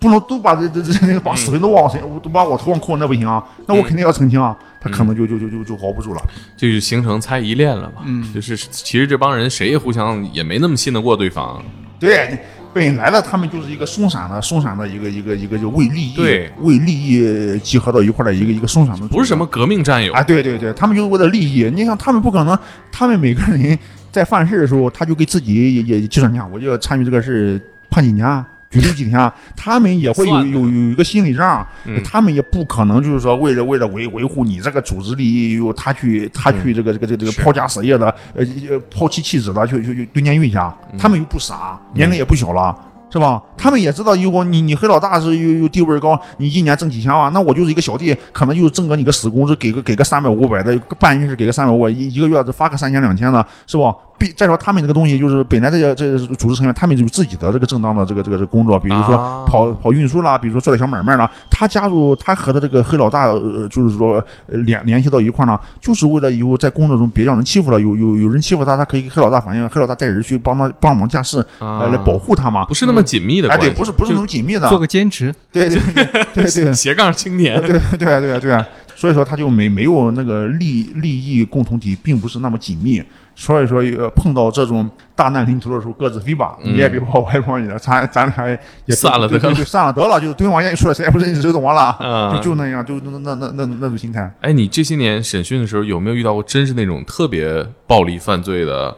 [0.01, 6.23] 不能都把这这这那个把死人都往我身，都把我头上扣，那不行啊，那我肯定要澄清啊，他可能就就就就就熬不住了。
[6.57, 8.03] 就就形成猜疑链了嘛。
[8.07, 11.63] 嗯就是其实这帮人谁也互相也没那么信得过对方。
[12.01, 12.39] 对，
[12.75, 21.71] 本来呢，他们就是一个松散的、松散的一个一个一个就为利益对为利益集合到一块的一个一个松散的，不是什么革命战友啊，对对对，他们就是为了利益。
[21.73, 22.59] 你想，他们不可能，
[22.91, 23.79] 他们每个人
[24.11, 28.45] 在犯事的时候，他就给自己也也计算，一下，我就要参与这个事，判几年。
[28.75, 40.59] 拘留几天，他们也会有有有一个心理账，嗯他们也不可能就是说为了为了维维护你这个组织利益，又他去他去这个这个这个这个抛家舍业的，呃呃抛妻弃子的去去去蹲监狱去，
[40.99, 42.77] 他们又不傻，年龄也不小了。
[43.11, 43.41] 是吧？
[43.57, 53.95] 他们也知道，如果你你黑老大是又又地位高，你一年挣几千万，那我就是一个小弟，可能就挣个你个死工资，给个给个三百五百的，办一事给个三百五百，一一个月只发个三千两千的，是吧？
[54.19, 61.31] 必再说他们这个东西，就是本来这些这个组织成员，他们有自己的这个正当的这个这个这个工作，比如说啊跑跑运输啦，比如说做点小买卖啦。
[61.51, 72.65] 他加入他和他这个黑老大，呃，就是说呃联联系到一块儿呢，就是为了以后在工作中别让人欺负了，有有有人欺负他，他可以给黑老大反映，黑老大带人去帮他帮忙架势，来保护他嘛。
[72.67, 73.79] 不是那么紧密的哎，对，关系。
[73.79, 76.05] 不是不是那么紧密的，做个兼职，对对对
[76.35, 77.61] 对对 斜杠青年。
[77.61, 83.03] 对对对对，所以说他就没没有那个利利益共同体，并不是那么紧密。
[83.37, 86.73] 所以说，呃，碰到这种大难临头的时候，各自飞吧，嗯。
[86.73, 89.41] 你也别跑，我也别跑你了，咱咱俩也散了得了。
[89.41, 92.33] 对对对，散了得了，就是对方愿意说谁也不认识，谁懂了，嗯。
[92.37, 94.33] 就就那样，就那那那那那种心态。
[94.41, 98.97] 哎，你这些年审讯的时候有没有遇到过真是那种特别暴力犯罪的、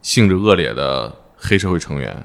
[0.00, 2.16] 性质恶劣的黑社会成员？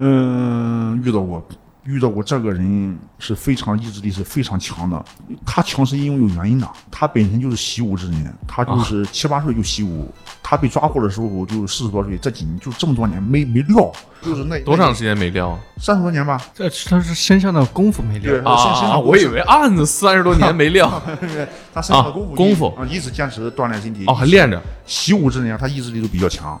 [0.00, 1.42] 嗯，遇到过，
[1.86, 5.04] 遇到过这个人是非常意志力是非常强的。
[5.44, 10.12] 他强是因为有原因的，他本身就是习武之人，他就是七八岁就习武。
[10.42, 13.90] 他被抓获的时候就四十多岁，这几年就这么多年没没撂，
[14.22, 16.40] 就是那多长时间没撂三十多年吧。
[16.54, 18.44] 这他是身上的功夫没对练。
[18.44, 18.92] 身身啊？
[18.92, 21.02] 上我以为案子三十多年没撂
[21.74, 24.04] 他身上的功夫啊功夫啊，一直坚持锻炼身体。
[24.06, 26.60] 哦，还练着习武之人啊，他意志力都比较强，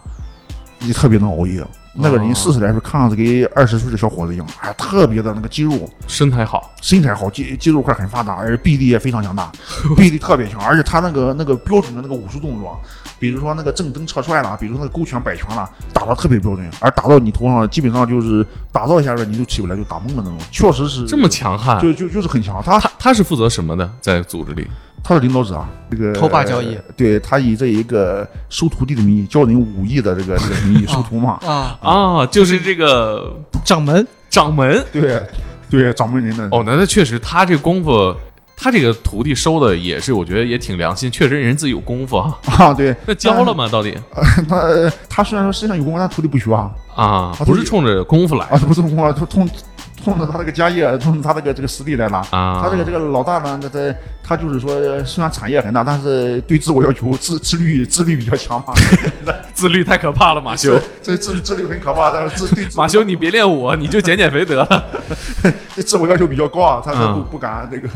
[0.80, 1.64] 也特别能熬夜。
[1.98, 5.72] 那个人四十来岁，看上去跟二十岁的小伙子一样，哎，特别的那个肌肉，
[6.06, 9.50] 身材好，身材好，肌肌肉块很发达，而且臂力也非常强大，
[9.96, 12.78] 臂力特别强，而且他那个那个标准的那个武术动作，
[13.18, 21.80] 比如说那个正蹬侧踹啦，比如说那个勾拳摆拳啦，打的特别标准，而打到你头上，基本上就是打到一下子你就起不来，就打懵了那种，确实是这么，强悍。
[21.80, 22.62] 就就就是很强。
[22.62, 23.90] 他他他是负责什么的？
[24.00, 24.66] 在组织里？
[25.04, 33.34] 他是领导者啊，这个头把交椅，对他以这一个收徒弟的名义，教人武艺的这个这个名义 收徒嘛，啊，啊，就是这个
[33.64, 34.84] 掌门掌门。
[34.92, 35.22] 对
[35.70, 38.14] 对，掌门您的哦，那那确实，他这功夫，
[38.56, 42.38] 他这个徒弟收的也是，我觉得也挺良心，确实人自己有功夫啊。
[42.58, 43.68] 啊，对，那教了吗？
[43.68, 43.96] 到底
[44.48, 44.62] 他
[45.08, 49.48] 他虽然说身上有功夫，但徒弟不学啊，啊，不是冲着功夫来啊，不是功夫，他冲
[50.06, 52.18] 冲着他这个家业，冲着他这个这个实力来拿。
[52.30, 52.60] 啊。
[52.62, 54.70] 他这个这个老大呢，他他他就是说，
[55.02, 58.72] 虽然产业很大，但是对自我要求自自律自律比较强嘛。
[59.52, 60.78] 自律太可怕了，马修。
[61.02, 64.84] 这自自律很可怕，但是自对自马修，你别练我，你就减减肥得了。
[65.74, 67.88] 这自我要求比较高啊，他他不嗯不敢 这个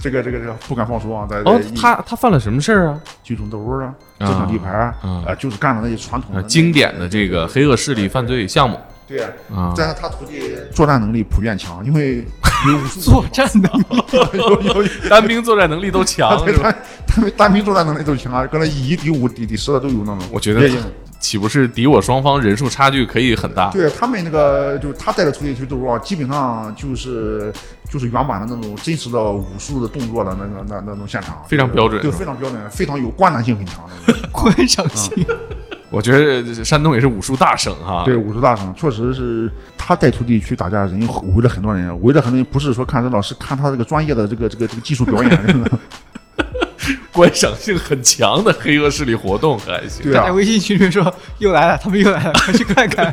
[0.00, 3.00] 这个这个这个不敢放松啊，在哦，他他犯了什么事儿啊？
[3.22, 4.72] 聚众斗殴啊，争抢地盘
[5.02, 8.76] 啊就是干的那些传统的啊经典的这个黑恶势力犯罪项目
[9.10, 9.30] 对啊。
[9.52, 9.74] 啊。
[9.76, 12.24] 但是他徒弟作战能力普遍强，因为
[12.66, 13.86] 有作战能力，
[14.34, 16.70] 有有有单兵作战能力都强， 是吧？
[16.70, 20.20] 他他们单兵作战能力都强啊，可能以一敌五、敌敌十的都有那种。
[20.30, 20.70] 我觉得
[21.18, 23.70] 岂不是敌我双方人数差距可以很大？
[23.72, 27.52] 对他们那个，就是他带的徒弟去斗殴啊，基本上就是
[27.90, 34.14] 就是原版的那种真实的武术的动作的那个那那种现场，非常标准对，非常标准，非常有观赏性很强的。
[34.32, 35.12] 观赏性，
[35.90, 38.04] 我觉得山东也是武术大省哈。
[38.04, 41.00] 对，武术大省确实是他带徒弟去打架，人
[41.34, 45.64] 围了很多人，围了很多人，不是说看热闹，是看他这个专业的这个这个这个技术表演。
[47.12, 50.04] 观赏性很强的黑恶势力活动还行。
[50.04, 53.12] 对啊，在微信群里说又来了，他们又来了， 快去看看。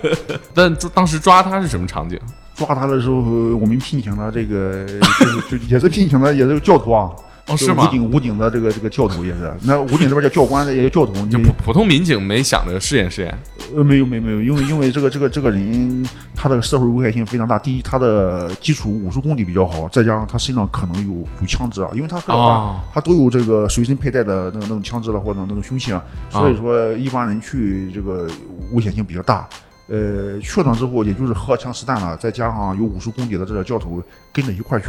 [0.53, 2.17] 但当时抓他是什么场景？
[2.55, 3.15] 抓他的时候，
[3.57, 4.85] 我们聘请了这个
[5.19, 7.09] 就是就也是聘请了，也是教徒啊。
[7.47, 7.91] 哦，是吗武？
[7.91, 11.13] 警武警的这个这个教头也是，那武警这边叫教官，也叫教头。
[11.25, 13.37] 你就普普通民警没想着试验试验
[13.75, 17.57] 呃，没有没有没有，因为因为这个这个这个人他的社会危害性非常大。
[17.57, 28.27] 第一，他的基础武术功底比较好，再加上他身上可能有有枪支啊，因为他黑老大、哦他都有这个随身佩戴的那个那种枪支了或者那种凶器啊，所以说一般人去这个
[28.71, 29.47] 危险性比较大。
[29.89, 34.87] 呃，去了之后，也就是荷枪实弹了，再加上有武术功底的这个教头跟着一块儿去。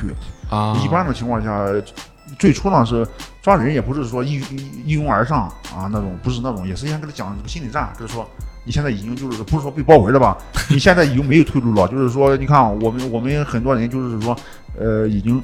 [0.50, 0.76] 啊。
[0.84, 1.66] 一般的情况下，
[2.38, 3.06] 最初呢是
[3.40, 4.40] 抓人也不是说一
[4.84, 8.28] 一拥而上啊那种，不是那种，也是先跟他讲心理战，就是说
[8.64, 10.36] 你现在已经就是不是说被包围了吧，
[10.68, 14.36] 你现在已经没有退路了，就是说你看我们我们很多人就是说，
[14.78, 15.40] 呃，已经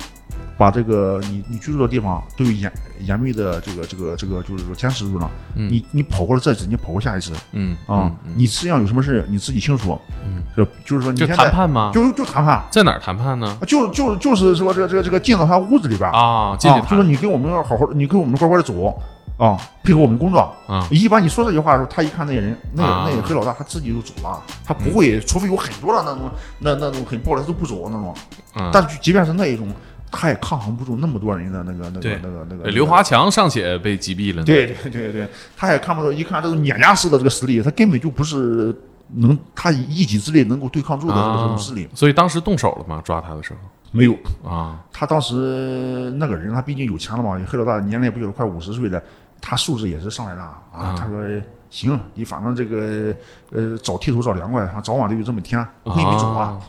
[0.57, 11.91] 把这个你你居住的地方都有严严密的这个这个这个就是说监视住了，嗯你你跑过了这一次，你跑过下一次嗯啊，嗯你实际上有什么事你自己清楚，嗯，就就是说你就现在谈判吗？
[11.93, 12.63] 就就谈判。
[12.71, 13.59] 在哪儿谈判呢？
[13.67, 18.97] 就就就是说，这个这个这个进到他屋子里边儿啊，进去啊，就是你跟我们好好，你跟我们乖乖的走
[19.37, 20.41] 啊，配合我们工作。
[20.69, 26.31] 啊一般你说这句话的时候，他一看那些人，那啊那黑老大他自己就走了，他不会，除非有很多的那种
[26.61, 28.15] 那那种很暴力，他都不走那种。
[28.55, 28.71] 嗯。
[28.73, 29.69] 但是即便是那一种，
[30.17, 32.65] 他也抗衡不住那么多人的那个那对个那个那个。
[32.65, 34.43] 呃刘华强尚且被击毙了。
[34.45, 38.75] 对对对对，他也看不到，一看这种碾压式的这个实力，他根本就不是
[39.17, 43.03] 能他以一己之力能够对抗住的这个这啊种势力，，所以当时动手了吗？
[43.05, 43.59] 抓他的时候
[43.91, 44.17] 没有。
[44.43, 49.03] 啊，他当时那个人，他毕竟有钱了嘛，黑老大年龄也不小了，快五十岁了，
[49.41, 50.57] 他素质也是上来了啊。
[50.73, 51.23] 啊他说
[51.71, 53.15] ：“行，你反正这个
[53.53, 56.47] 呃找剃头找凉快，早晚都有这么天，我跟你走啊。
[56.47, 56.61] 啊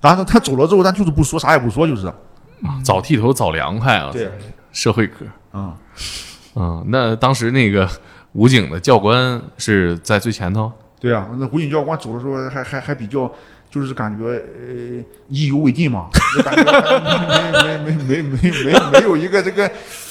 [0.00, 2.12] 然后他走了之后，咱就是不说，啥也不说，就是。
[2.84, 4.30] 早剃头早凉快啊，对，
[4.72, 5.24] 社会科。
[5.52, 5.74] 嗯，
[6.54, 7.88] 嗯，那当时那个
[8.32, 10.72] 武警的教官是在最前头？
[11.00, 13.30] 对啊，那武警教官走的时候还还还比较，
[13.70, 19.68] 就是感觉呃意犹未尽嘛，就感觉没没没没没没没有一个这个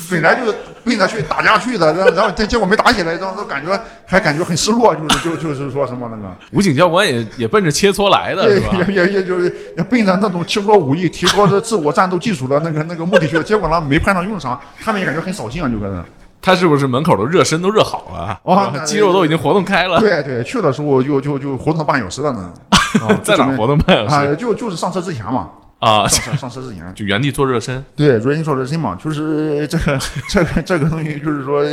[0.09, 6.35] 本来就是奔着去打架去的，然后然后结果没打起来，然后都感觉还感觉很失落，就是就就是说什么那个。
[6.51, 8.77] 武警教官也也奔着切磋来的也是吧？
[8.87, 16.03] 也也也就是也奔着那种切磋武艺、提高这自我战斗技术的那个那个目的去了，结果呢没派上用场，他们也感觉很扫兴啊，就搁那。
[16.43, 18.39] 他是不是门口都热身都热好了？
[18.41, 22.51] 哦是吧那 肌肉都已经活动开了，对对，去的时候就就就活动了半小时了呢。
[22.99, 24.23] 啊在哪活动半小啊？
[24.25, 25.49] 时就就是上车之前嘛，
[25.81, 26.07] 啊？
[26.07, 26.93] 上车上车之前。
[26.95, 27.83] 就原地做热身。
[27.95, 31.63] 对，如人说热身嘛，就是 这个这个这个东西，就是说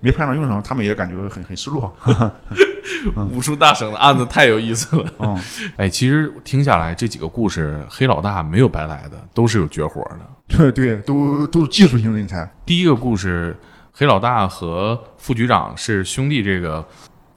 [0.00, 1.94] 没派上用场，他们也感觉很很失落。
[3.30, 5.04] 武术大省的案子太有意思了。
[5.18, 5.38] 嗯，
[5.76, 10.20] 哎，其实听下来这几个故事，黑老大没有白来的，都是有绝活的。
[10.48, 12.50] 对对，都都是技术型人才。
[12.64, 13.54] 第一个故事，
[13.92, 16.82] 黑老大和副局长是兄弟，这个，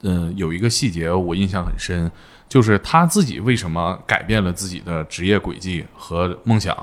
[0.02, 2.10] 嗯、有一个细节我印象很深，
[2.52, 6.76] 就是他自己为什么改变了自己的职业轨迹和梦想，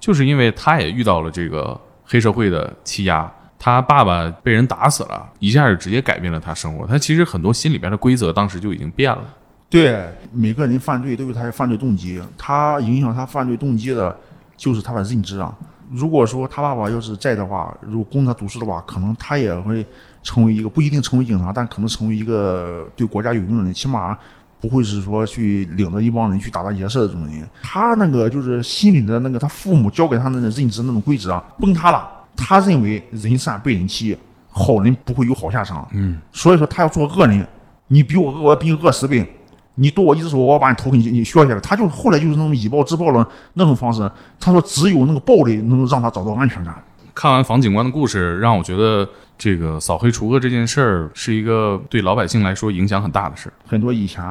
[0.00, 3.30] 就是因为他也遇到了这个黑社会的欺压。
[3.58, 6.86] 他爸爸被人打死了，一下就直接改变了他生活。
[6.86, 9.22] 他其实很多心里边的规则当时就已经变了。
[9.68, 14.18] 对，每个人犯罪都有他的犯罪动机，他影响他犯罪动机的
[14.56, 15.54] 就是他的认知啊。
[15.90, 19.84] 如果说他爸爸要是在的话，如果供他读书的话，可能他也会
[20.22, 24.18] 成为一个不一定成为警察，但可能成为一个对国家有用的人，起码
[24.62, 27.46] 不会是说去领着一帮人去打打劫色的这种人。
[27.62, 32.08] 他那个就是心里的那个他父母教给他的认知那种规则啊崩塌了。
[32.36, 34.16] 他认为人善被人欺，
[34.48, 35.86] 好人不会有好下场。
[35.92, 37.44] 嗯，所以说他要做恶人，
[37.88, 39.26] 你比我恶，我比你恶十倍。
[39.74, 41.60] 你剁我一只手，我把你头给你你削下来。
[41.60, 44.10] 他就后来就是那种以暴制暴了那种方式。
[44.38, 46.74] 他说只有那个暴力能让他找到安全感。
[47.14, 49.08] 看完房警官的故事，让我觉得
[49.42, 53.52] 这个扫黑除恶这件事儿是一个对老百姓来说影响很大的事儿。
[53.66, 54.22] 很多以前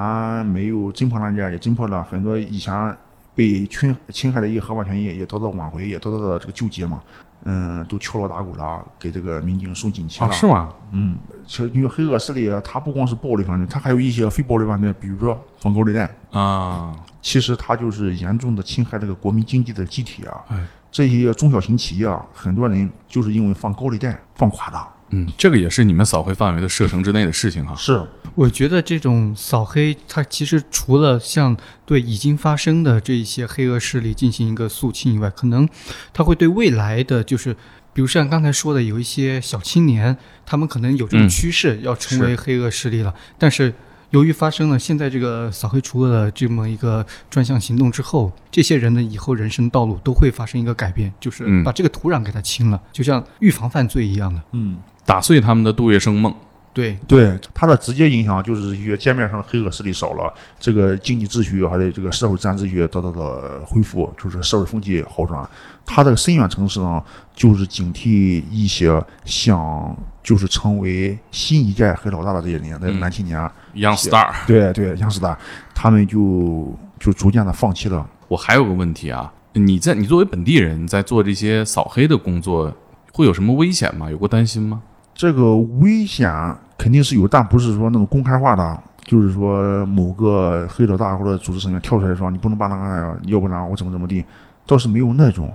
[0.45, 2.95] 没有侦破案件也侦破了，很多以前
[3.36, 7.01] 被侵侵害的一些合法权益也得到挽回，也得到了这个救济嘛。
[7.43, 10.32] 嗯，都敲锣打鼓了，给这个民警送锦旗了。
[10.32, 10.70] 是吗？
[10.93, 16.95] 嗯，其实因为黑恶势力，它不光是暴力犯罪，它还有一些非暴力犯罪，比如说放高利贷啊。
[17.22, 20.39] 其实它就是严重的侵害这个国民经济的机体啊。
[20.47, 24.88] 哎，这些中小型企业啊，很多人就是因为放高利贷放垮的。
[25.12, 27.76] 嗯，这个也是你们扫黑范围的射程之内的事情哈。
[27.76, 28.05] 是，
[28.36, 31.55] 我觉得这种扫黑，它其实除了像
[31.86, 35.68] 对已经发生的这一些黑恶势力进行一个肃清以外，可能
[36.14, 37.53] 它会对未来的就是，
[37.93, 43.74] 比如像刚才说的，有一些小青年，他们可能有这种趋势要成为黑恶势力了，但是。
[44.12, 56.34] 由于发生了现在这个扫黑除恶的这么一个专项行动之后，这些人的以后人生道路都会发生一个改变，就是把这个土壤给它清了，就像预防犯罪一样的，嗯，打碎他们的杜月笙梦。
[56.74, 65.45] 对对，它的直接影响就是一些街面上的黑恶势力少了，这个经济秩序还有这个社会治安秩序得到了恢复，就是社会风气好转。
[65.86, 67.04] 它的深远城市呢，
[67.36, 69.93] 就是警惕一些想
[70.24, 73.38] 就是成为新一代黑老大的这些年的男青年
[73.76, 75.36] ，young star，对对，young star，
[75.76, 78.10] 他们就就逐渐的放弃了。
[78.30, 82.74] 我还有个问题啊，你在你作为本地人在做这些扫黑的工作，
[83.12, 84.10] 会有什么危险吗？
[84.10, 84.82] 有过担心吗？
[85.14, 86.32] 这个危险
[86.78, 94.24] 肯定是有，但不是说那种公开化的，就是说某个黑老大或者组织成员跳出来说你不能办那个案，要不然我怎么怎么地，
[94.66, 95.53] 倒是没有那种，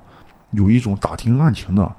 [0.52, 1.90] 有一种打听案情的，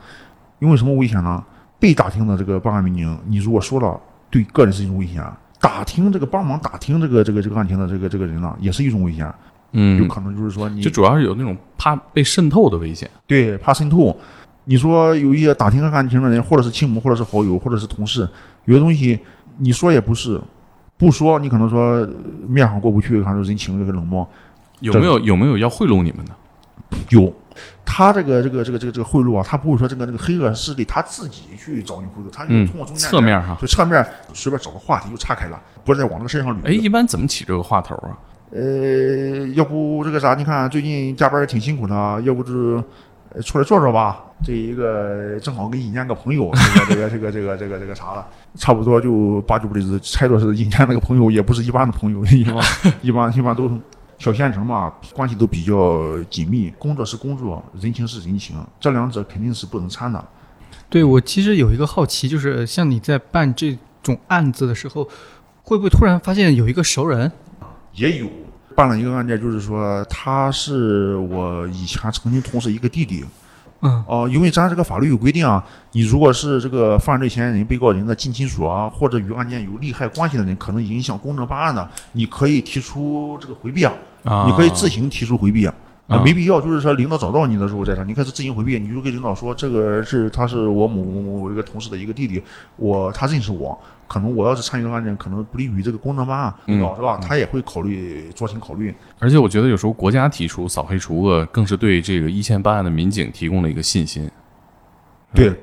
[0.59, 1.43] 因为什么危险呢？
[1.79, 3.99] 被打听的这个办案民警，你如果说了，
[4.29, 5.21] 对个人是一种危险；
[5.59, 9.31] 打听这个帮忙打听这个这个这个案情的这个这个人呢，也是一种危险。
[9.73, 13.09] 嗯，有可能就是说你，就主要是有那种怕被渗透的危险。
[13.27, 14.17] 对，怕渗透。
[14.69, 18.27] 你说有一些打听感情的人，或者是亲母，或者是好友，或者是同事，
[18.65, 19.17] 有些东西
[19.57, 20.39] 你说也不是，
[20.97, 22.05] 不说你可能说
[22.45, 24.27] 面上过不去，可能人情这个冷漠。
[24.81, 26.31] 有没有有没有要贿赂你们的？
[27.09, 27.33] 有，
[27.85, 36.67] 他这个这个这个这个这个贿赂啊，他不会说这个这个黑恶势力他自己去找你贿赂，他就通过中间侧面哈，就侧面随便找个话题就岔开了，不是在往这个身上捋。
[36.67, 38.17] 哎，一般怎么起这个话头啊？
[38.51, 40.33] 呃，要不这个啥？
[40.35, 42.81] 你看最近加班也挺辛苦的，要不就
[43.41, 44.23] 出来坐坐吧。
[44.43, 46.51] 这一个正好跟尹健个朋友，
[46.87, 52.63] 这个这个这个这个这个这个啥了，差不多就八九不离十，猜着是尹健那个朋友，也不是一般的朋友，一般
[53.01, 53.67] 一般一般都
[54.19, 60.23] 小县城嘛，关系都比较紧密，工作是工作，人情是人情，这两者肯定是不能掺的。
[60.87, 65.03] 对我其实有一个好奇，就是像你在办这种案子的时候，
[65.63, 67.31] 会不会突然发现有一个熟人？
[67.93, 68.27] 也有
[68.77, 73.25] 办了一个案件，就是说他是我以前曾经同事一个弟弟。
[73.81, 83.93] 嗯哦，因为咱这个法律有规定啊，你如果是这个犯罪嫌疑人、被告人的近亲属啊，或者与案件有利害关系的人，可能影响公正办案的，你可以提出这个回避啊，
[84.47, 85.75] 你可以自行提出回避啊，
[86.23, 92.41] 没必要就是说领导找到你的时候再说，你开始自行回避，你就跟领导说这个是他是我某某某一个同事的一个弟弟，
[92.77, 93.79] 我他认识我。
[94.07, 97.19] 可能我要是参与这个案件，可能不利于这个公正办案，是吧？
[97.21, 98.93] 他也会考虑酌情考虑。
[99.19, 104.29] 而且我觉得有时候国家提出扫黑除恶，更是对这个一线办案的民警提供了一个信心。
[105.33, 105.53] 对，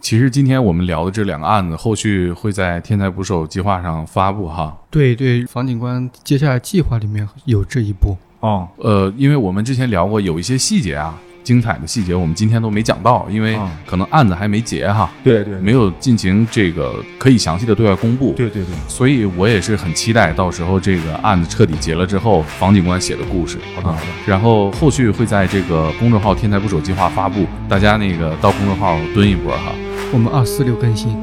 [0.00, 4.76] 其实今天我们聊的这两个案子，后续会在天才捕手计划上发布哈。
[4.90, 8.68] 对对，房警官接下来计划里面有这一步啊。
[8.76, 11.18] 呃，因为我们之前聊过，有一些细节啊。
[11.44, 15.08] 精彩的细节我们今天都没讲到，因为可能案子还没结哈。
[15.22, 18.32] 对对，没有进行这个可以详细的对外公布。
[18.32, 23.58] 对对对，所以我也是很期待到时候这个案子彻底结了之后，房警官写的故事。
[23.76, 24.06] 好的好的。
[24.26, 29.72] 然后后续会在这个公众号“天才捕手计划”发布，大家那个到公众号蹲一波哈。
[30.12, 31.14] 我们二四六更新，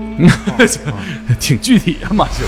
[1.39, 2.43] 挺具体啊，马修。